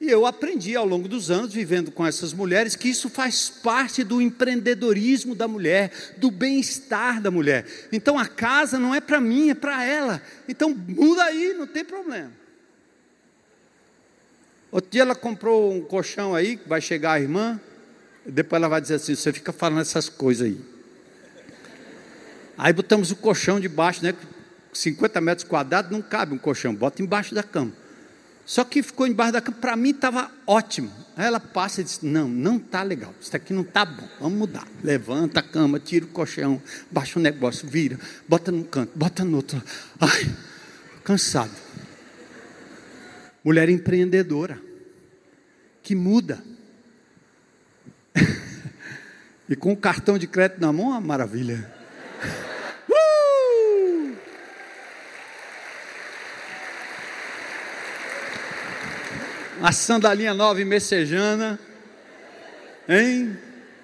[0.00, 4.04] E eu aprendi ao longo dos anos, vivendo com essas mulheres, que isso faz parte
[4.04, 7.66] do empreendedorismo da mulher, do bem-estar da mulher.
[7.92, 10.22] Então a casa não é para mim, é para ela.
[10.48, 12.30] Então muda aí, não tem problema.
[14.70, 17.60] Outro dia ela comprou um colchão aí, vai chegar a irmã,
[18.24, 20.77] depois ela vai dizer assim: você fica falando essas coisas aí.
[22.58, 24.12] Aí botamos o colchão debaixo, né?
[24.72, 27.72] 50 metros quadrados não cabe um colchão, bota embaixo da cama.
[28.44, 30.90] Só que ficou embaixo da cama, para mim estava ótimo.
[31.16, 34.38] Aí ela passa e diz: Não, não está legal, isso aqui não está bom, vamos
[34.38, 34.66] mudar.
[34.82, 39.36] Levanta a cama, tira o colchão, baixa o negócio, vira, bota num canto, bota no
[39.36, 39.62] outro.
[40.00, 40.34] Ai,
[41.04, 41.52] cansado.
[43.44, 44.60] Mulher empreendedora,
[45.80, 46.42] que muda.
[49.48, 51.77] e com o cartão de crédito na mão, uma maravilha.
[59.60, 61.58] A sandalinha nova e messejana,
[62.88, 63.36] hein?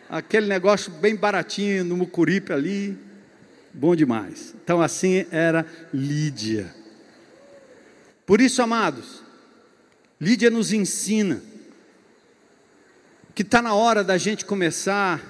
[0.09, 2.97] Aquele negócio bem baratinho no Mucuripe ali,
[3.73, 4.55] bom demais.
[4.63, 6.75] Então assim era Lídia.
[8.25, 9.23] Por isso, amados,
[10.21, 11.43] Lídia nos ensina
[13.35, 15.21] que está na hora da gente começar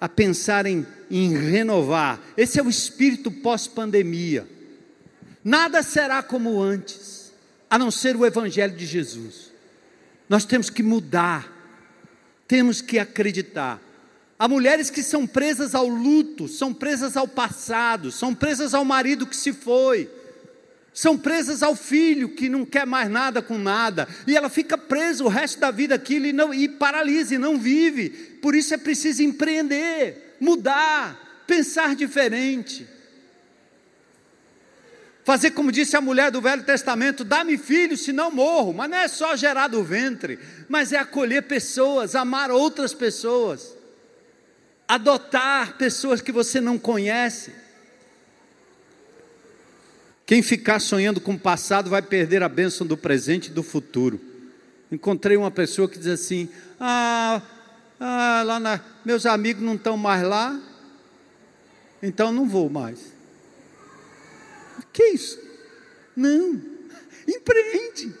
[0.00, 0.84] a pensar em,
[1.22, 2.20] em renovar.
[2.36, 4.48] Esse é o espírito pós-pandemia.
[5.44, 7.32] Nada será como antes,
[7.70, 9.52] a não ser o Evangelho de Jesus.
[10.28, 11.52] Nós temos que mudar,
[12.48, 13.80] temos que acreditar.
[14.36, 19.26] Há mulheres que são presas ao luto, são presas ao passado, são presas ao marido
[19.26, 20.10] que se foi,
[20.92, 25.22] são presas ao filho que não quer mais nada com nada, e ela fica presa
[25.22, 28.10] o resto da vida aquilo e, e paralisa e não vive.
[28.10, 32.86] Por isso é preciso empreender, mudar, pensar diferente.
[35.24, 38.74] Fazer como disse a mulher do Velho Testamento: dá-me filho, senão morro.
[38.74, 43.74] Mas não é só gerar do ventre, mas é acolher pessoas, amar outras pessoas,
[44.86, 47.52] adotar pessoas que você não conhece.
[50.26, 54.20] Quem ficar sonhando com o passado vai perder a bênção do presente e do futuro.
[54.90, 57.40] Encontrei uma pessoa que diz assim: Ah,
[58.06, 60.60] ah lá na, meus amigos não estão mais lá,
[62.02, 63.14] então não vou mais.
[64.92, 65.40] Que isso?
[66.14, 66.60] Não.
[67.26, 68.14] Empreende.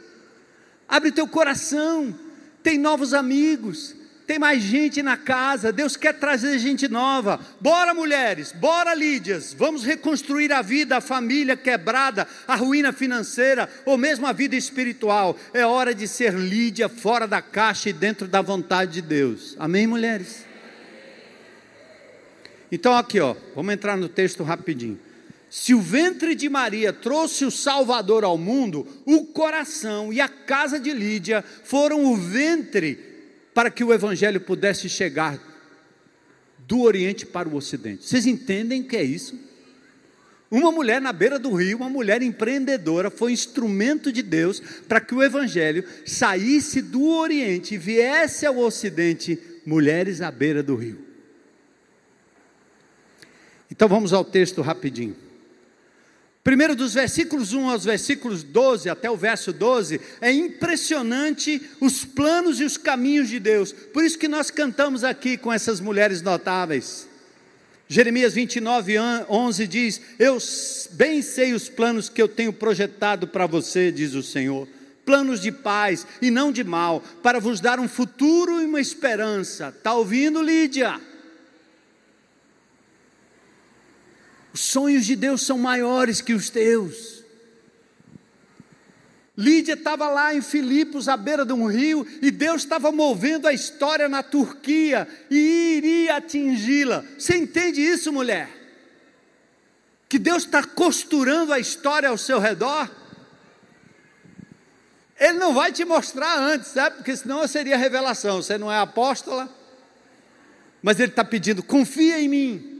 [0.88, 2.18] Abre teu coração.
[2.62, 3.94] Tem novos amigos.
[4.26, 5.70] Tem mais gente na casa.
[5.70, 7.38] Deus quer trazer gente nova.
[7.60, 8.52] Bora, mulheres.
[8.52, 9.52] Bora, Lídias.
[9.52, 15.36] Vamos reconstruir a vida, a família quebrada, a ruína financeira, ou mesmo a vida espiritual.
[15.52, 19.54] É hora de ser Lídia fora da caixa e dentro da vontade de Deus.
[19.58, 20.46] Amém, mulheres?
[22.72, 23.36] Então, aqui, ó.
[23.54, 24.98] Vamos entrar no texto rapidinho.
[25.50, 30.80] Se o ventre de Maria trouxe o Salvador ao mundo, o coração e a casa
[30.80, 33.13] de Lídia foram o ventre
[33.54, 35.38] para que o Evangelho pudesse chegar
[36.58, 38.04] do Oriente para o Ocidente.
[38.04, 39.38] Vocês entendem o que é isso?
[40.50, 45.14] Uma mulher na beira do rio, uma mulher empreendedora, foi instrumento de Deus para que
[45.14, 50.98] o Evangelho saísse do Oriente e viesse ao Ocidente, mulheres à beira do rio.
[53.70, 55.16] Então vamos ao texto rapidinho.
[56.44, 62.60] Primeiro, dos versículos 1 aos versículos 12, até o verso 12, é impressionante os planos
[62.60, 63.72] e os caminhos de Deus.
[63.72, 67.08] Por isso que nós cantamos aqui com essas mulheres notáveis.
[67.88, 68.94] Jeremias 29,
[69.26, 70.36] 11 diz: Eu
[70.90, 74.68] bem sei os planos que eu tenho projetado para você, diz o Senhor.
[75.06, 79.72] Planos de paz e não de mal, para vos dar um futuro e uma esperança.
[79.74, 81.00] Está ouvindo, Lídia?
[84.54, 87.24] Os sonhos de Deus são maiores que os teus.
[89.36, 93.52] Lídia estava lá em Filipos, à beira de um rio, e Deus estava movendo a
[93.52, 97.04] história na Turquia e iria atingi-la.
[97.18, 98.48] Você entende isso, mulher?
[100.08, 102.88] Que Deus está costurando a história ao seu redor?
[105.18, 106.98] Ele não vai te mostrar antes, sabe?
[106.98, 108.40] Porque senão seria revelação.
[108.40, 109.52] Você não é apóstola,
[110.80, 112.73] mas Ele está pedindo: confia em mim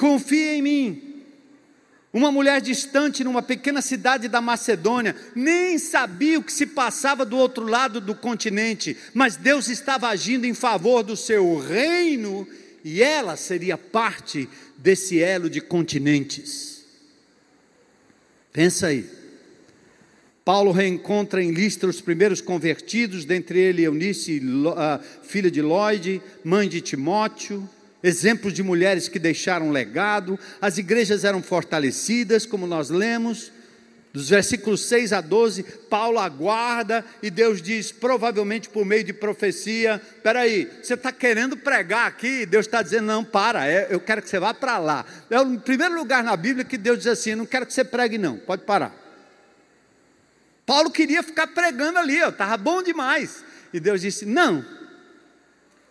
[0.00, 1.02] confia em mim.
[2.10, 7.36] Uma mulher distante numa pequena cidade da Macedônia, nem sabia o que se passava do
[7.36, 12.48] outro lado do continente, mas Deus estava agindo em favor do seu reino
[12.82, 16.82] e ela seria parte desse elo de continentes.
[18.52, 19.08] Pensa aí.
[20.42, 24.42] Paulo reencontra em Listra os primeiros convertidos, dentre eles Eunice,
[25.22, 27.68] filha de Lloyd, mãe de Timóteo
[28.02, 33.52] exemplos de mulheres que deixaram legado, as igrejas eram fortalecidas, como nós lemos.
[34.12, 40.02] Dos versículos 6 a 12, Paulo aguarda e Deus diz, provavelmente por meio de profecia:
[40.20, 42.44] peraí, você está querendo pregar aqui?
[42.44, 45.06] Deus está dizendo: não, para, é, eu quero que você vá para lá.
[45.30, 48.18] É o primeiro lugar na Bíblia que Deus diz assim: não quero que você pregue,
[48.18, 48.92] não, pode parar.
[50.66, 53.44] Paulo queria ficar pregando ali, estava bom demais.
[53.72, 54.64] E Deus disse: não.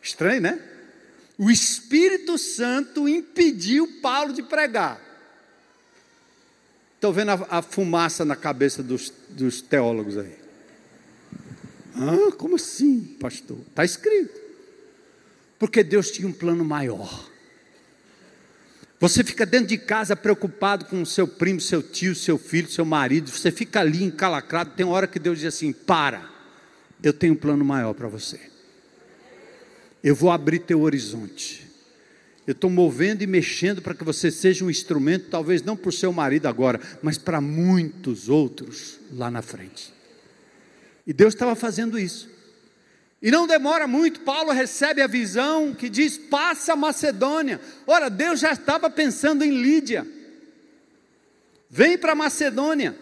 [0.01, 0.59] Estranho, né?
[1.39, 4.99] O Espírito Santo impediu Paulo de pregar.
[6.95, 10.35] Estou vendo a, a, fumaça na cabeça dos, dos teólogos aí.
[11.95, 13.57] Ah, como assim, pastor?
[13.69, 14.37] Está escrito.
[15.57, 17.29] Porque Deus tinha um plano maior.
[18.99, 22.83] Você fica dentro de casa preocupado com o seu primo, seu tio, seu filho, seu
[22.83, 23.31] marido.
[23.31, 24.71] Você fica ali encalacrado.
[24.71, 26.29] Tem hora que Deus diz assim: para,
[27.01, 28.58] eu tenho um plano maior para você.
[30.03, 31.67] Eu vou abrir teu horizonte.
[32.47, 35.93] Eu estou movendo e mexendo para que você seja um instrumento, talvez não para o
[35.93, 39.93] seu marido agora, mas para muitos outros lá na frente.
[41.05, 42.29] E Deus estava fazendo isso.
[43.21, 47.59] E não demora muito, Paulo recebe a visão que diz: passa a Macedônia.
[47.85, 50.07] Ora, Deus já estava pensando em Lídia.
[51.69, 52.95] Vem para Macedônia.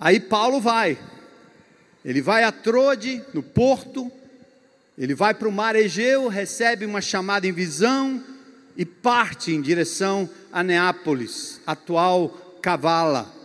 [0.00, 0.98] Aí Paulo vai.
[2.04, 4.10] Ele vai a Trode, no porto,
[4.96, 8.22] ele vai para o mar Egeu, recebe uma chamada em visão
[8.76, 12.28] e parte em direção a Neápolis, atual
[12.60, 13.41] Cavala.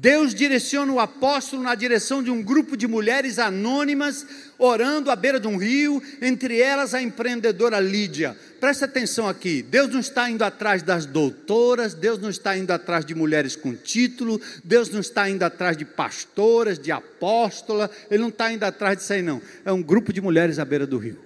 [0.00, 4.24] Deus direciona o apóstolo na direção de um grupo de mulheres anônimas
[4.56, 8.36] orando à beira de um rio, entre elas a empreendedora Lídia.
[8.60, 13.04] Presta atenção aqui: Deus não está indo atrás das doutoras, Deus não está indo atrás
[13.04, 18.28] de mulheres com título, Deus não está indo atrás de pastoras, de apóstola, Ele não
[18.28, 19.42] está indo atrás disso aí, não.
[19.64, 21.18] É um grupo de mulheres à beira do rio.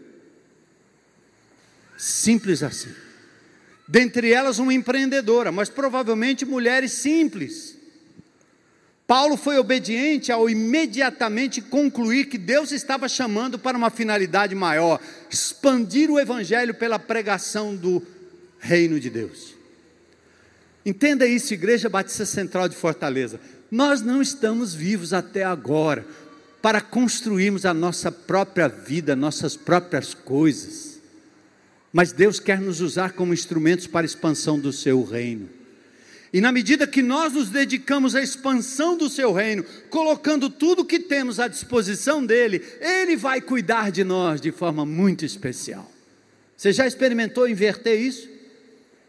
[1.98, 2.90] Simples assim.
[3.86, 7.81] dentre elas uma empreendedora, mas provavelmente mulheres simples.
[9.12, 14.98] Paulo foi obediente ao imediatamente concluir que Deus estava chamando para uma finalidade maior,
[15.28, 18.02] expandir o evangelho pela pregação do
[18.58, 19.54] reino de Deus.
[20.86, 23.38] Entenda isso, Igreja Batista Central de Fortaleza.
[23.70, 26.06] Nós não estamos vivos até agora
[26.62, 30.92] para construirmos a nossa própria vida, nossas próprias coisas
[31.92, 35.46] mas Deus quer nos usar como instrumentos para a expansão do seu reino.
[36.32, 40.98] E na medida que nós nos dedicamos à expansão do seu reino, colocando tudo que
[40.98, 45.90] temos à disposição dele, ele vai cuidar de nós de forma muito especial.
[46.56, 48.30] Você já experimentou inverter isso?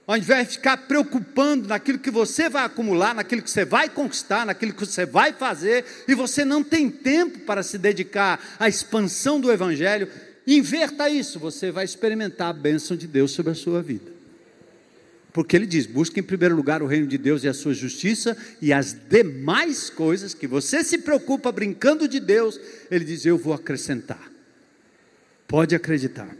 [0.06, 4.46] Ao invés de ficar preocupando naquilo que você vai acumular, naquilo que você vai conquistar,
[4.46, 9.40] naquilo que você vai fazer, e você não tem tempo para se dedicar à expansão
[9.40, 10.10] do Evangelho,
[10.46, 14.12] Inverta isso, você vai experimentar a bênção de Deus sobre a sua vida.
[15.34, 18.38] Porque ele diz: busque em primeiro lugar o reino de Deus e a sua justiça,
[18.62, 22.60] e as demais coisas que você se preocupa brincando de Deus,
[22.90, 24.32] ele diz: eu vou acrescentar.
[25.48, 26.36] Pode acreditar.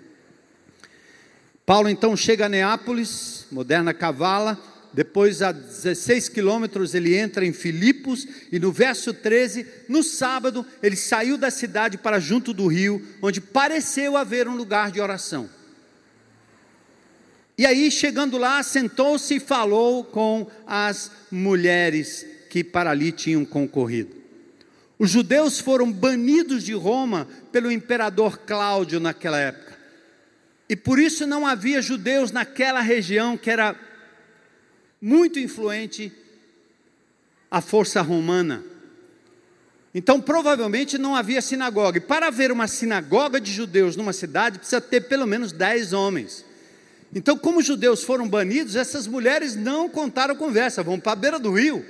[1.66, 4.62] Paulo então chega a Neápolis, moderna Cavala,
[4.94, 10.96] depois, a 16 quilômetros, ele entra em Filipos, e no verso 13, no sábado, ele
[10.96, 15.50] saiu da cidade para junto do rio, onde pareceu haver um lugar de oração.
[17.58, 24.16] E aí, chegando lá, sentou-se e falou com as mulheres que para ali tinham concorrido.
[24.98, 29.78] Os judeus foram banidos de Roma pelo imperador Cláudio naquela época.
[30.68, 33.76] E por isso não havia judeus naquela região que era
[35.02, 36.12] muito influente
[37.52, 38.64] a força romana.
[39.94, 42.00] Então, provavelmente não havia sinagoga.
[42.00, 46.44] E para haver uma sinagoga de judeus numa cidade, precisa ter pelo menos dez homens.
[47.16, 51.40] Então, como os judeus foram banidos, essas mulheres não contaram conversa, vão para a beira
[51.40, 51.86] do rio.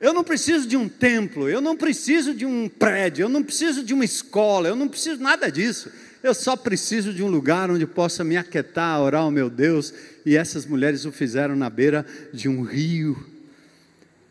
[0.00, 3.84] Eu não preciso de um templo, eu não preciso de um prédio, eu não preciso
[3.84, 5.90] de uma escola, eu não preciso nada disso.
[6.22, 9.92] Eu só preciso de um lugar onde possa me aquietar, orar ao meu Deus.
[10.24, 13.26] E essas mulheres o fizeram na beira de um rio.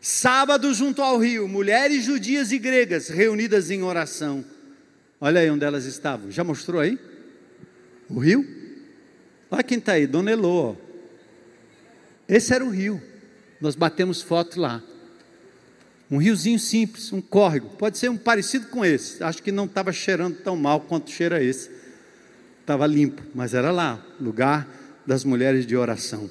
[0.00, 4.44] Sábado, junto ao rio, mulheres judias e gregas reunidas em oração.
[5.20, 6.30] Olha aí onde elas estavam.
[6.30, 6.98] Já mostrou aí?
[8.08, 8.44] O rio?
[9.52, 10.74] Olha quem está aí, Dona Elô.
[12.26, 13.02] Esse era o rio.
[13.60, 14.82] Nós batemos foto lá.
[16.10, 17.68] Um riozinho simples, um córrego.
[17.76, 19.22] Pode ser um parecido com esse.
[19.22, 21.70] Acho que não estava cheirando tão mal quanto cheira esse
[22.62, 24.66] estava limpo, mas era lá, lugar
[25.06, 26.30] das mulheres de oração.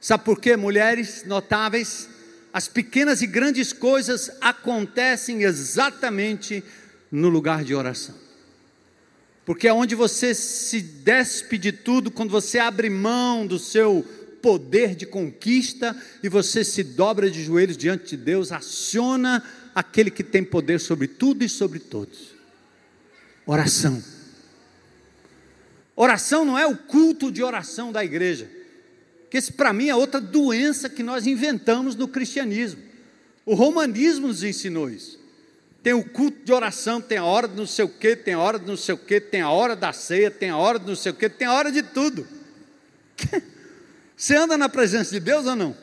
[0.00, 0.54] Sabe por quê?
[0.56, 2.08] Mulheres notáveis,
[2.52, 6.62] as pequenas e grandes coisas acontecem exatamente
[7.10, 8.27] no lugar de oração.
[9.48, 14.06] Porque é onde você se despe de tudo, quando você abre mão do seu
[14.42, 19.42] poder de conquista e você se dobra de joelhos diante de Deus, aciona
[19.74, 22.34] aquele que tem poder sobre tudo e sobre todos.
[23.46, 24.04] Oração.
[25.96, 28.50] Oração não é o culto de oração da igreja,
[29.30, 32.82] que esse para mim é outra doença que nós inventamos no cristianismo.
[33.46, 35.17] O romanismo nos ensinou isso.
[35.82, 38.40] Tem o culto de oração, tem a hora de não sei o que, tem a
[38.40, 40.86] hora de não sei o que, tem a hora da ceia, tem a hora de
[40.86, 42.26] não sei o que, tem a hora de tudo.
[44.16, 45.76] Você anda na presença de Deus ou não?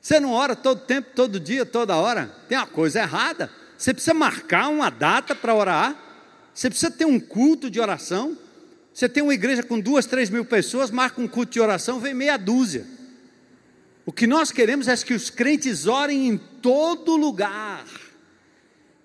[0.00, 2.34] Você não ora todo tempo, todo dia, toda hora?
[2.48, 3.50] Tem uma coisa errada.
[3.76, 5.96] Você precisa marcar uma data para orar.
[6.54, 8.36] Você precisa ter um culto de oração.
[8.92, 12.12] Você tem uma igreja com duas, três mil pessoas, marca um culto de oração, vem
[12.12, 12.86] meia dúzia.
[14.04, 17.84] O que nós queremos é que os crentes orem em todo lugar.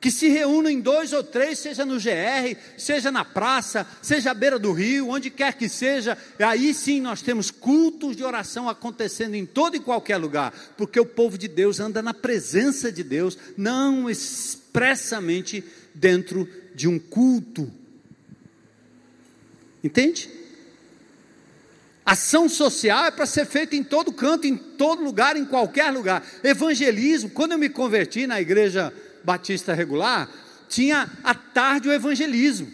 [0.06, 4.34] Que se reúnam em dois ou três, seja no GR, seja na praça, seja à
[4.36, 6.16] beira do rio, onde quer que seja.
[6.38, 11.08] Aí sim nós temos cultos de oração acontecendo em todo e qualquer lugar, porque o
[11.08, 15.64] povo de Deus anda na presença de Deus, não expressamente
[15.96, 17.72] dentro de um culto
[19.84, 20.30] Entende?
[22.06, 26.24] Ação social é para ser feita em todo canto, em todo lugar, em qualquer lugar.
[26.44, 28.94] Evangelismo, quando eu me converti na igreja
[29.26, 30.30] batista regular,
[30.70, 32.72] tinha à tarde o evangelismo.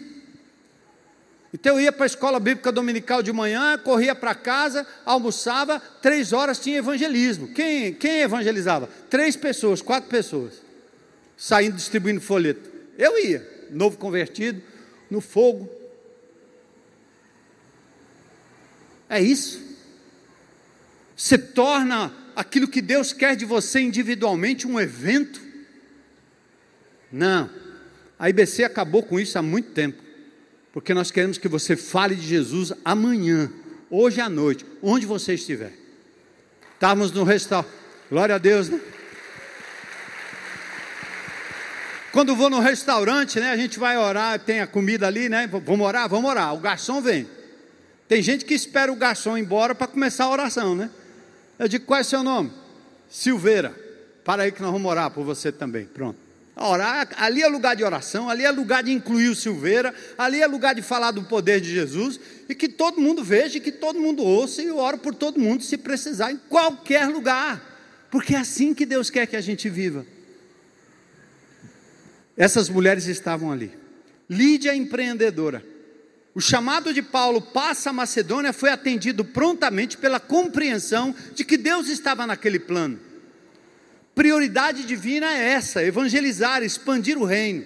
[1.54, 6.32] Então eu ia para a escola bíblica dominical de manhã, corria para casa, almoçava, três
[6.32, 7.48] horas tinha evangelismo.
[7.48, 8.88] Quem, quem evangelizava?
[9.10, 10.62] Três pessoas, quatro pessoas,
[11.36, 12.70] saindo distribuindo folheto.
[12.96, 14.62] Eu ia, novo convertido,
[15.10, 15.68] no fogo,
[19.12, 19.60] É isso.
[21.14, 25.38] Você torna aquilo que Deus quer de você individualmente um evento?
[27.12, 27.50] Não.
[28.18, 30.02] A IBC acabou com isso há muito tempo.
[30.72, 33.52] Porque nós queremos que você fale de Jesus amanhã,
[33.90, 35.74] hoje à noite, onde você estiver.
[36.74, 37.70] Estávamos no restaurante.
[38.10, 38.80] Glória a Deus, né?
[42.10, 45.46] Quando vou no restaurante, né, a gente vai orar, tem a comida ali, né?
[45.46, 46.08] Vamos orar?
[46.08, 46.54] Vamos orar.
[46.54, 47.26] O garçom vem.
[48.06, 50.90] Tem gente que espera o garçom embora para começar a oração, né?
[51.58, 52.52] Eu digo, qual é seu nome?
[53.08, 53.74] Silveira.
[54.24, 55.86] Para aí que nós vamos orar por você também.
[55.86, 56.18] Pronto.
[56.54, 60.46] Orar, ali é lugar de oração, ali é lugar de incluir o Silveira, ali é
[60.46, 64.22] lugar de falar do poder de Jesus, e que todo mundo veja, que todo mundo
[64.22, 68.74] ouça, e eu oro por todo mundo se precisar, em qualquer lugar, porque é assim
[68.74, 70.04] que Deus quer que a gente viva.
[72.36, 73.72] Essas mulheres estavam ali.
[74.28, 75.64] Lídia empreendedora.
[76.34, 81.88] O chamado de Paulo passa a Macedônia foi atendido prontamente pela compreensão de que Deus
[81.88, 82.98] estava naquele plano.
[84.14, 87.64] Prioridade divina é essa: evangelizar, expandir o reino.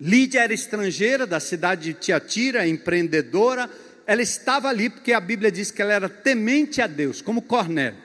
[0.00, 3.68] Lídia era estrangeira da cidade de Tiatira, empreendedora.
[4.06, 7.98] Ela estava ali porque a Bíblia diz que ela era temente a Deus, como Cornélio.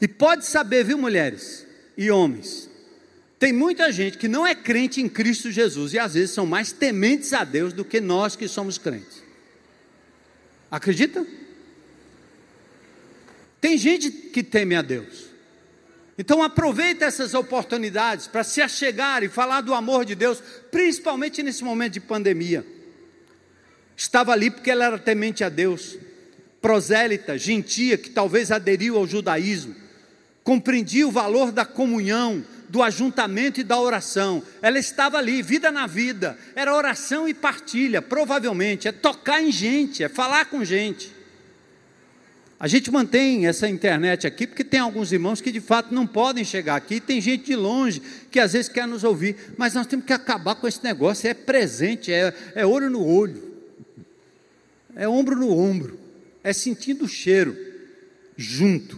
[0.00, 1.66] E pode saber, viu, mulheres
[1.96, 2.70] e homens,
[3.38, 6.70] tem muita gente que não é crente em Cristo Jesus e às vezes são mais
[6.70, 9.22] tementes a Deus do que nós que somos crentes.
[10.70, 11.26] Acredita?
[13.60, 15.31] Tem gente que teme a Deus.
[16.18, 21.64] Então aproveita essas oportunidades para se achegar e falar do amor de Deus, principalmente nesse
[21.64, 22.64] momento de pandemia.
[23.96, 25.96] Estava ali porque ela era temente a Deus,
[26.60, 29.74] prosélita, gentia, que talvez aderiu ao judaísmo,
[30.44, 34.42] compreendia o valor da comunhão, do ajuntamento e da oração.
[34.62, 36.38] Ela estava ali, vida na vida.
[36.56, 38.88] Era oração e partilha, provavelmente.
[38.88, 41.12] É tocar em gente, é falar com gente.
[42.62, 46.44] A gente mantém essa internet aqui porque tem alguns irmãos que de fato não podem
[46.44, 47.00] chegar aqui.
[47.00, 48.00] Tem gente de longe
[48.30, 49.34] que às vezes quer nos ouvir.
[49.56, 51.28] Mas nós temos que acabar com esse negócio.
[51.28, 53.52] É presente, é, é olho no olho,
[54.94, 55.98] é ombro no ombro,
[56.44, 57.58] é sentindo o cheiro
[58.36, 58.96] junto.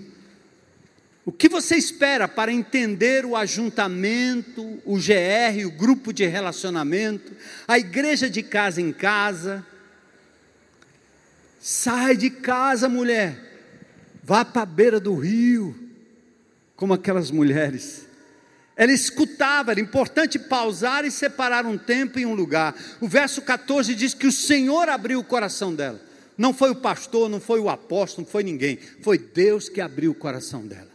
[1.25, 7.33] O que você espera para entender o ajuntamento, o GR, o grupo de relacionamento,
[7.67, 9.65] a igreja de casa em casa?
[11.59, 13.44] Sai de casa, mulher,
[14.25, 15.77] vá para a beira do rio,
[16.75, 18.07] como aquelas mulheres.
[18.75, 22.75] Ela escutava, era importante pausar e separar um tempo e um lugar.
[23.01, 26.01] O verso 14 diz que o Senhor abriu o coração dela.
[26.37, 28.79] Não foi o pastor, não foi o apóstolo, não foi ninguém.
[29.03, 30.91] Foi Deus que abriu o coração dela.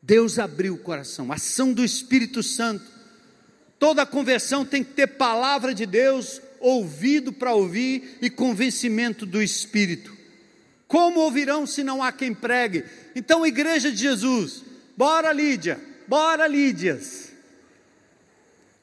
[0.00, 2.84] Deus abriu o coração, ação do Espírito Santo.
[3.78, 10.19] Toda conversão tem que ter palavra de Deus, ouvido para ouvir e convencimento do Espírito.
[10.90, 12.84] Como ouvirão se não há quem pregue?
[13.14, 14.64] Então, igreja de Jesus,
[14.96, 17.30] bora Lídia, bora Lídias.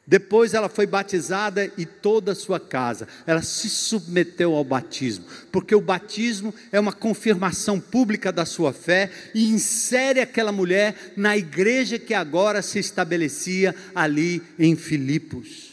[0.07, 5.75] Depois ela foi batizada e toda a sua casa, ela se submeteu ao batismo, porque
[5.75, 11.99] o batismo é uma confirmação pública da sua fé e insere aquela mulher na igreja
[11.99, 15.66] que agora se estabelecia ali em Filipos.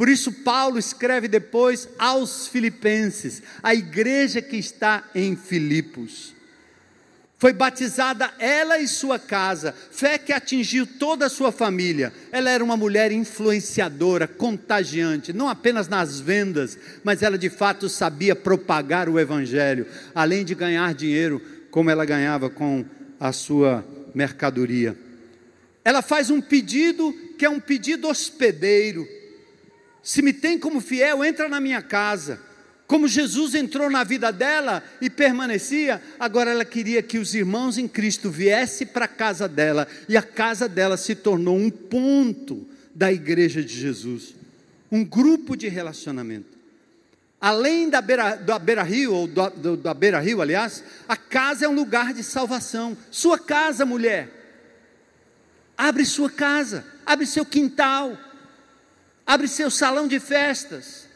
[0.00, 6.34] Por isso, Paulo escreve depois aos Filipenses, a igreja que está em Filipos.
[7.36, 12.14] Foi batizada ela e sua casa, fé que atingiu toda a sua família.
[12.32, 18.34] Ela era uma mulher influenciadora, contagiante, não apenas nas vendas, mas ela de fato sabia
[18.34, 22.86] propagar o evangelho, além de ganhar dinheiro, como ela ganhava com
[23.20, 23.84] a sua
[24.14, 24.96] mercadoria.
[25.84, 29.19] Ela faz um pedido que é um pedido hospedeiro.
[30.02, 32.40] Se me tem como fiel, entra na minha casa.
[32.86, 37.86] Como Jesus entrou na vida dela e permanecia, agora ela queria que os irmãos em
[37.86, 43.12] Cristo viessem para a casa dela, e a casa dela se tornou um ponto da
[43.12, 44.34] igreja de Jesus,
[44.90, 46.58] um grupo de relacionamento.
[47.40, 51.68] Além da beira, da beira rio, ou da, da beira rio, aliás, a casa é
[51.68, 52.96] um lugar de salvação.
[53.10, 54.28] Sua casa, mulher,
[55.78, 58.18] abre sua casa, abre seu quintal,
[59.30, 61.08] abre seu salão de festas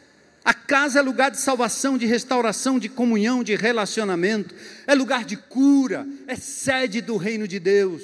[0.45, 4.55] a casa é lugar de salvação, de restauração, de comunhão, de relacionamento,
[4.87, 8.03] é lugar de cura, é sede do reino de Deus.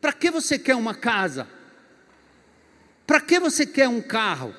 [0.00, 1.48] Para que você quer uma casa?
[3.04, 4.54] Para que você quer um carro?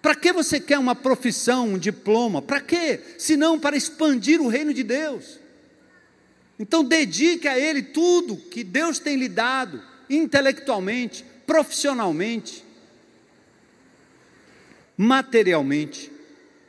[0.00, 2.40] Para que você quer uma profissão, um diploma?
[2.40, 2.98] Para quê?
[3.18, 5.38] Se não para expandir o reino de Deus.
[6.58, 12.71] Então dedique a Ele tudo que Deus tem lhe dado, intelectualmente, profissionalmente
[14.96, 16.10] materialmente.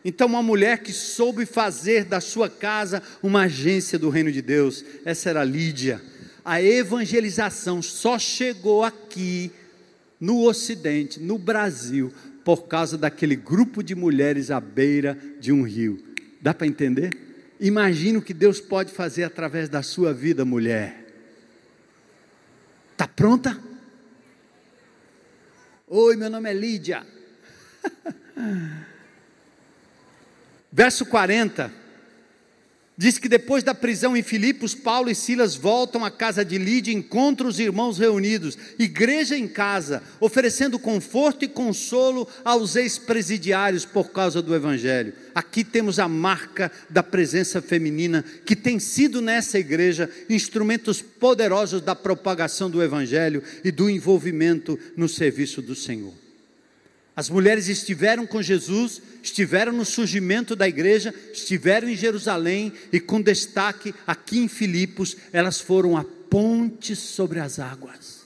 [0.05, 4.83] Então, uma mulher que soube fazer da sua casa uma agência do reino de Deus,
[5.05, 6.01] essa era Lídia.
[6.43, 9.51] A evangelização só chegou aqui
[10.19, 12.11] no Ocidente, no Brasil,
[12.43, 16.03] por causa daquele grupo de mulheres à beira de um rio.
[16.41, 17.11] Dá para entender?
[17.59, 21.05] Imagina o que Deus pode fazer através da sua vida, mulher.
[22.91, 23.57] Está pronta?
[25.87, 27.05] Oi, meu nome é Lídia.
[30.71, 31.83] Verso 40.
[32.95, 36.91] Diz que depois da prisão em Filipos, Paulo e Silas voltam à casa de Lídia
[36.91, 44.11] e encontram os irmãos reunidos, igreja em casa, oferecendo conforto e consolo aos ex-presidiários por
[44.11, 45.13] causa do Evangelho.
[45.33, 51.95] Aqui temos a marca da presença feminina, que tem sido nessa igreja instrumentos poderosos da
[51.95, 56.22] propagação do Evangelho e do envolvimento no serviço do Senhor.
[57.15, 63.21] As mulheres estiveram com Jesus, estiveram no surgimento da igreja, estiveram em Jerusalém e, com
[63.21, 68.23] destaque aqui em Filipos, elas foram a ponte sobre as águas,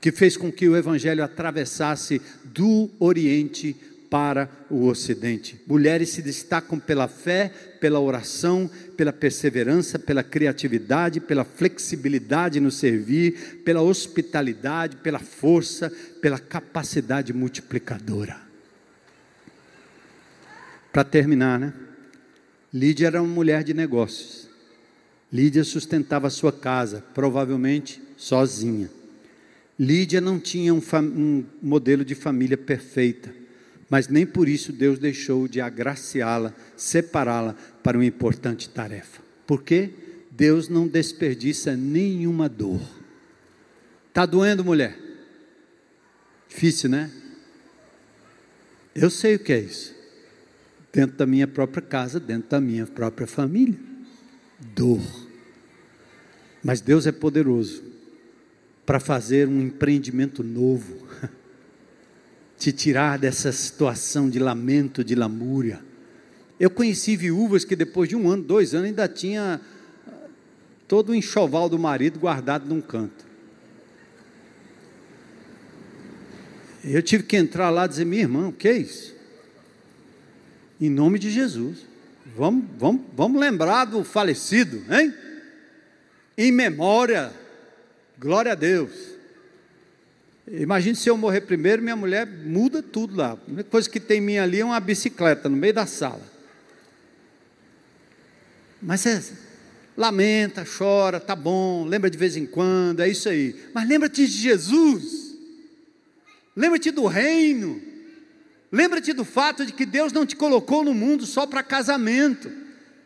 [0.00, 3.74] que fez com que o evangelho atravessasse do Oriente
[4.10, 5.60] para o Ocidente.
[5.66, 7.48] Mulheres se destacam pela fé,
[7.80, 15.90] pela oração, pela perseverança, pela criatividade, pela flexibilidade no servir, pela hospitalidade, pela força,
[16.20, 18.36] pela capacidade multiplicadora.
[20.92, 21.72] Para terminar, né?
[22.72, 24.48] Lídia era uma mulher de negócios.
[25.32, 28.90] Lídia sustentava sua casa, provavelmente sozinha.
[29.78, 33.45] Lídia não tinha um, um modelo de família perfeita
[33.88, 39.22] mas nem por isso Deus deixou de agraciá-la, separá-la para uma importante tarefa.
[39.46, 39.90] Por quê?
[40.30, 42.80] Deus não desperdiça nenhuma dor.
[44.08, 44.98] Está doendo, mulher?
[46.48, 47.10] Difícil, né?
[48.94, 49.94] Eu sei o que é isso.
[50.92, 53.78] Dentro da minha própria casa, dentro da minha própria família.
[54.74, 55.02] Dor.
[56.64, 57.84] Mas Deus é poderoso
[58.84, 61.05] para fazer um empreendimento novo
[62.58, 65.80] te tirar dessa situação de lamento, de lamúria.
[66.58, 69.60] Eu conheci viúvas que depois de um ano, dois anos, ainda tinha
[70.06, 70.10] ah,
[70.88, 73.26] todo o enxoval do marido guardado num canto.
[76.82, 79.14] Eu tive que entrar lá e dizer, minha irmã, o que é isso?
[80.80, 81.84] Em nome de Jesus.
[82.36, 85.12] Vamos, vamos, vamos lembrar do falecido, hein?
[86.38, 87.32] Em memória.
[88.18, 89.15] Glória a Deus.
[90.48, 93.32] Imagine se eu morrer primeiro, minha mulher muda tudo lá.
[93.32, 96.22] A única coisa que tem minha ali é uma bicicleta no meio da sala.
[98.80, 99.20] Mas é,
[99.96, 103.56] lamenta, chora, tá bom, lembra de vez em quando, é isso aí.
[103.74, 105.34] Mas lembra-te de Jesus.
[106.54, 107.82] Lembra-te do reino.
[108.70, 112.50] Lembra-te do fato de que Deus não te colocou no mundo só para casamento.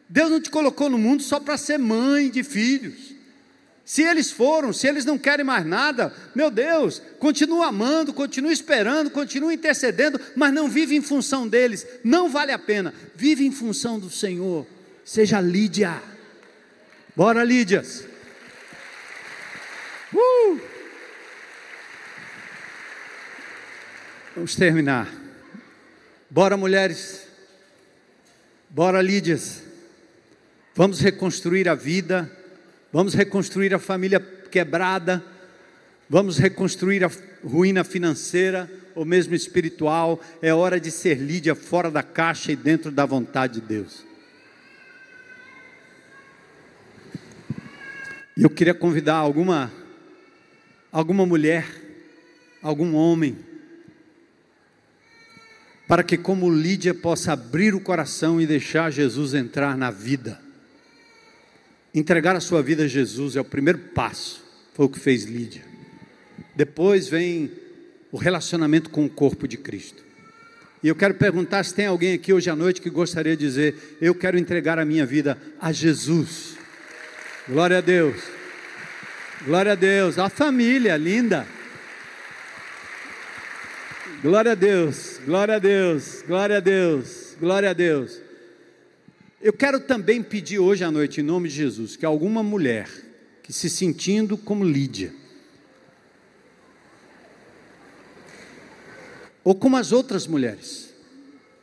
[0.08, 3.14] Deus não te colocou no mundo só para ser mãe de filhos.
[3.90, 9.10] Se eles foram, se eles não querem mais nada, meu Deus, continua amando, continua esperando,
[9.10, 12.94] continua intercedendo, mas não vive em função deles, não vale a pena.
[13.16, 14.64] Vive em função do Senhor.
[15.04, 16.00] Seja Lídia.
[17.16, 18.06] Bora, Lídias.
[20.14, 20.60] Uh!
[24.36, 25.12] Vamos terminar.
[26.30, 27.26] Bora, mulheres.
[28.68, 29.64] Bora, Lídias.
[30.76, 32.36] Vamos reconstruir a vida
[32.92, 35.24] vamos reconstruir a família quebrada,
[36.08, 37.10] vamos reconstruir a
[37.44, 40.20] ruína financeira ou mesmo espiritual.
[40.42, 44.04] É hora de ser Lídia fora da caixa e dentro da vontade de Deus.
[48.36, 49.70] E eu queria convidar alguma
[50.92, 51.66] alguma mulher,
[52.60, 53.38] algum homem,
[55.86, 60.40] para que, como Lídia, possa abrir o coração e deixar Jesus entrar na vida.
[61.94, 65.64] Entregar a sua vida a Jesus é o primeiro passo, foi o que fez Lídia.
[66.54, 67.50] Depois vem
[68.12, 70.04] o relacionamento com o corpo de Cristo.
[70.82, 73.98] E eu quero perguntar se tem alguém aqui hoje à noite que gostaria de dizer:
[74.00, 76.56] Eu quero entregar a minha vida a Jesus.
[77.48, 78.22] Glória a Deus.
[79.44, 80.18] Glória a Deus.
[80.18, 81.46] A família linda.
[84.22, 85.20] Glória a Deus.
[85.24, 86.24] Glória a Deus.
[86.26, 87.36] Glória a Deus.
[87.38, 88.29] Glória a Deus.
[89.42, 92.90] Eu quero também pedir hoje à noite, em nome de Jesus, que alguma mulher
[93.42, 95.14] que se sentindo como Lídia,
[99.42, 100.92] ou como as outras mulheres,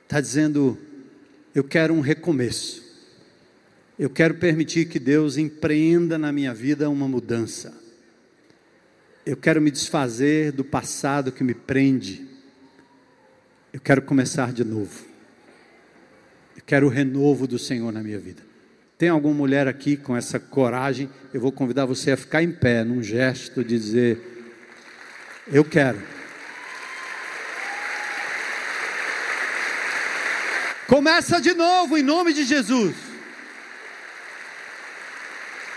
[0.04, 0.76] está dizendo:
[1.54, 2.84] Eu quero um recomeço,
[4.00, 7.80] eu quero permitir que Deus empreenda na minha vida uma mudança,
[9.24, 12.26] eu quero me desfazer do passado que me prende,
[13.72, 15.07] eu quero começar de novo.
[16.68, 18.44] Quero o renovo do Senhor na minha vida.
[18.98, 21.10] Tem alguma mulher aqui com essa coragem?
[21.34, 24.20] Eu vou convidar você a ficar em pé, num gesto de dizer:
[25.48, 26.04] Eu quero.
[30.88, 32.96] Começa de novo em nome de Jesus.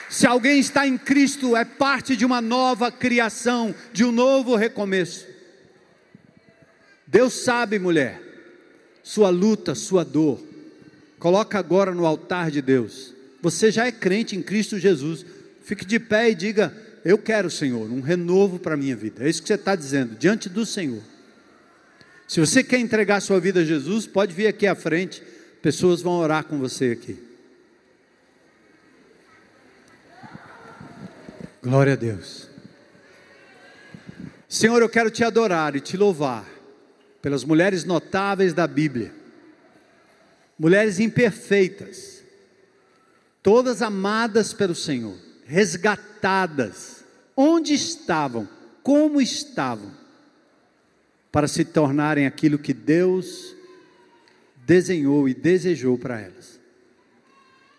[0.09, 5.25] Se alguém está em Cristo, é parte de uma nova criação, de um novo recomeço.
[7.07, 8.21] Deus sabe, mulher,
[9.05, 10.50] sua luta, sua dor.
[11.21, 13.15] Coloca agora no altar de Deus.
[13.43, 15.25] Você já é crente em Cristo Jesus.
[15.63, 19.25] Fique de pé e diga: Eu quero, Senhor, um renovo para a minha vida.
[19.25, 21.03] É isso que você está dizendo, diante do Senhor.
[22.27, 25.23] Se você quer entregar sua vida a Jesus, pode vir aqui à frente.
[25.61, 27.19] Pessoas vão orar com você aqui.
[31.63, 32.49] Glória a Deus.
[34.49, 36.49] Senhor, eu quero te adorar e te louvar
[37.21, 39.13] pelas mulheres notáveis da Bíblia,
[40.61, 42.23] mulheres imperfeitas,
[43.43, 47.03] todas amadas pelo Senhor, resgatadas,
[47.35, 48.47] onde estavam,
[48.83, 49.91] como estavam,
[51.33, 53.57] para se tornarem aquilo que Deus
[54.67, 56.61] desenhou e desejou para elas.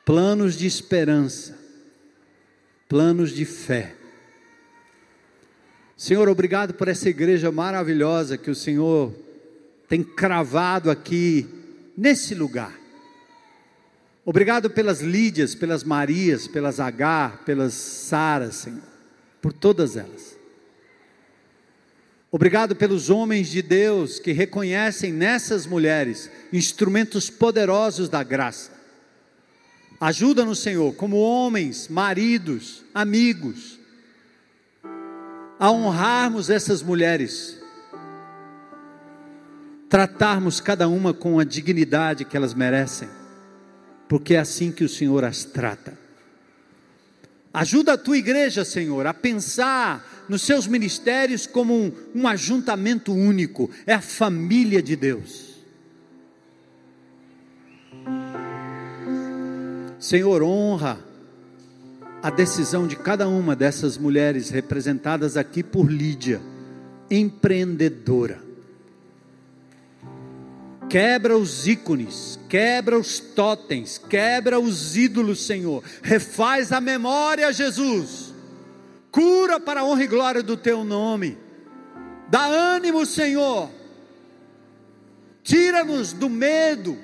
[0.03, 1.55] Planos de esperança,
[2.89, 3.93] planos de fé.
[5.95, 9.13] Senhor, obrigado por essa igreja maravilhosa que o Senhor
[9.88, 11.61] tem cravado aqui
[12.02, 12.74] nesse lugar.
[14.26, 18.82] Obrigado pelas Lídias, pelas Marias, pelas Agar, pelas Saras, Senhor,
[19.39, 20.36] por todas elas.
[22.32, 28.72] Obrigado pelos homens de Deus que reconhecem nessas mulheres instrumentos poderosos da graça.
[29.99, 33.80] Ajuda-nos, Senhor, como homens, maridos, amigos,
[35.60, 37.61] a honrarmos essas mulheres
[39.91, 43.09] tratarmos cada uma com a dignidade que elas merecem,
[44.07, 45.99] porque é assim que o Senhor as trata.
[47.53, 53.69] Ajuda a tua igreja, Senhor, a pensar nos seus ministérios como um, um ajuntamento único,
[53.85, 55.61] é a família de Deus.
[59.99, 60.99] Senhor, honra
[62.23, 66.41] a decisão de cada uma dessas mulheres representadas aqui por Lídia,
[67.09, 68.51] empreendedora
[70.91, 75.81] Quebra os ícones, quebra os totens, quebra os ídolos, Senhor.
[76.03, 78.33] Refaz a memória, Jesus.
[79.09, 81.37] Cura para a honra e glória do teu nome.
[82.29, 83.69] Dá ânimo, Senhor.
[85.41, 86.97] Tira-nos do medo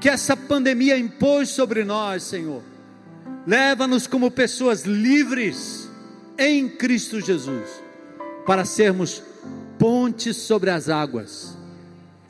[0.00, 2.62] que essa pandemia impôs sobre nós, Senhor.
[3.46, 5.90] Leva-nos como pessoas livres
[6.38, 7.68] em Cristo Jesus,
[8.46, 9.22] para sermos
[9.78, 11.60] pontes sobre as águas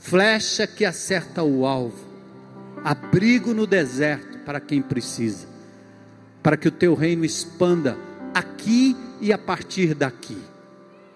[0.03, 2.05] flecha que acerta o alvo,
[2.85, 5.47] abrigo no deserto para quem precisa,
[6.43, 7.97] para que o teu reino expanda
[8.35, 10.37] aqui e a partir daqui,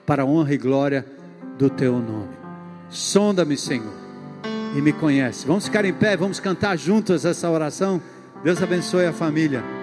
[0.06, 1.04] para a honra e glória
[1.58, 2.36] do teu nome.
[2.88, 3.92] Sonda-me, Senhor,
[4.76, 5.46] e me conhece.
[5.46, 8.00] Vamos ficar em pé, vamos cantar juntos essa oração.
[8.44, 9.75] Deus abençoe a família.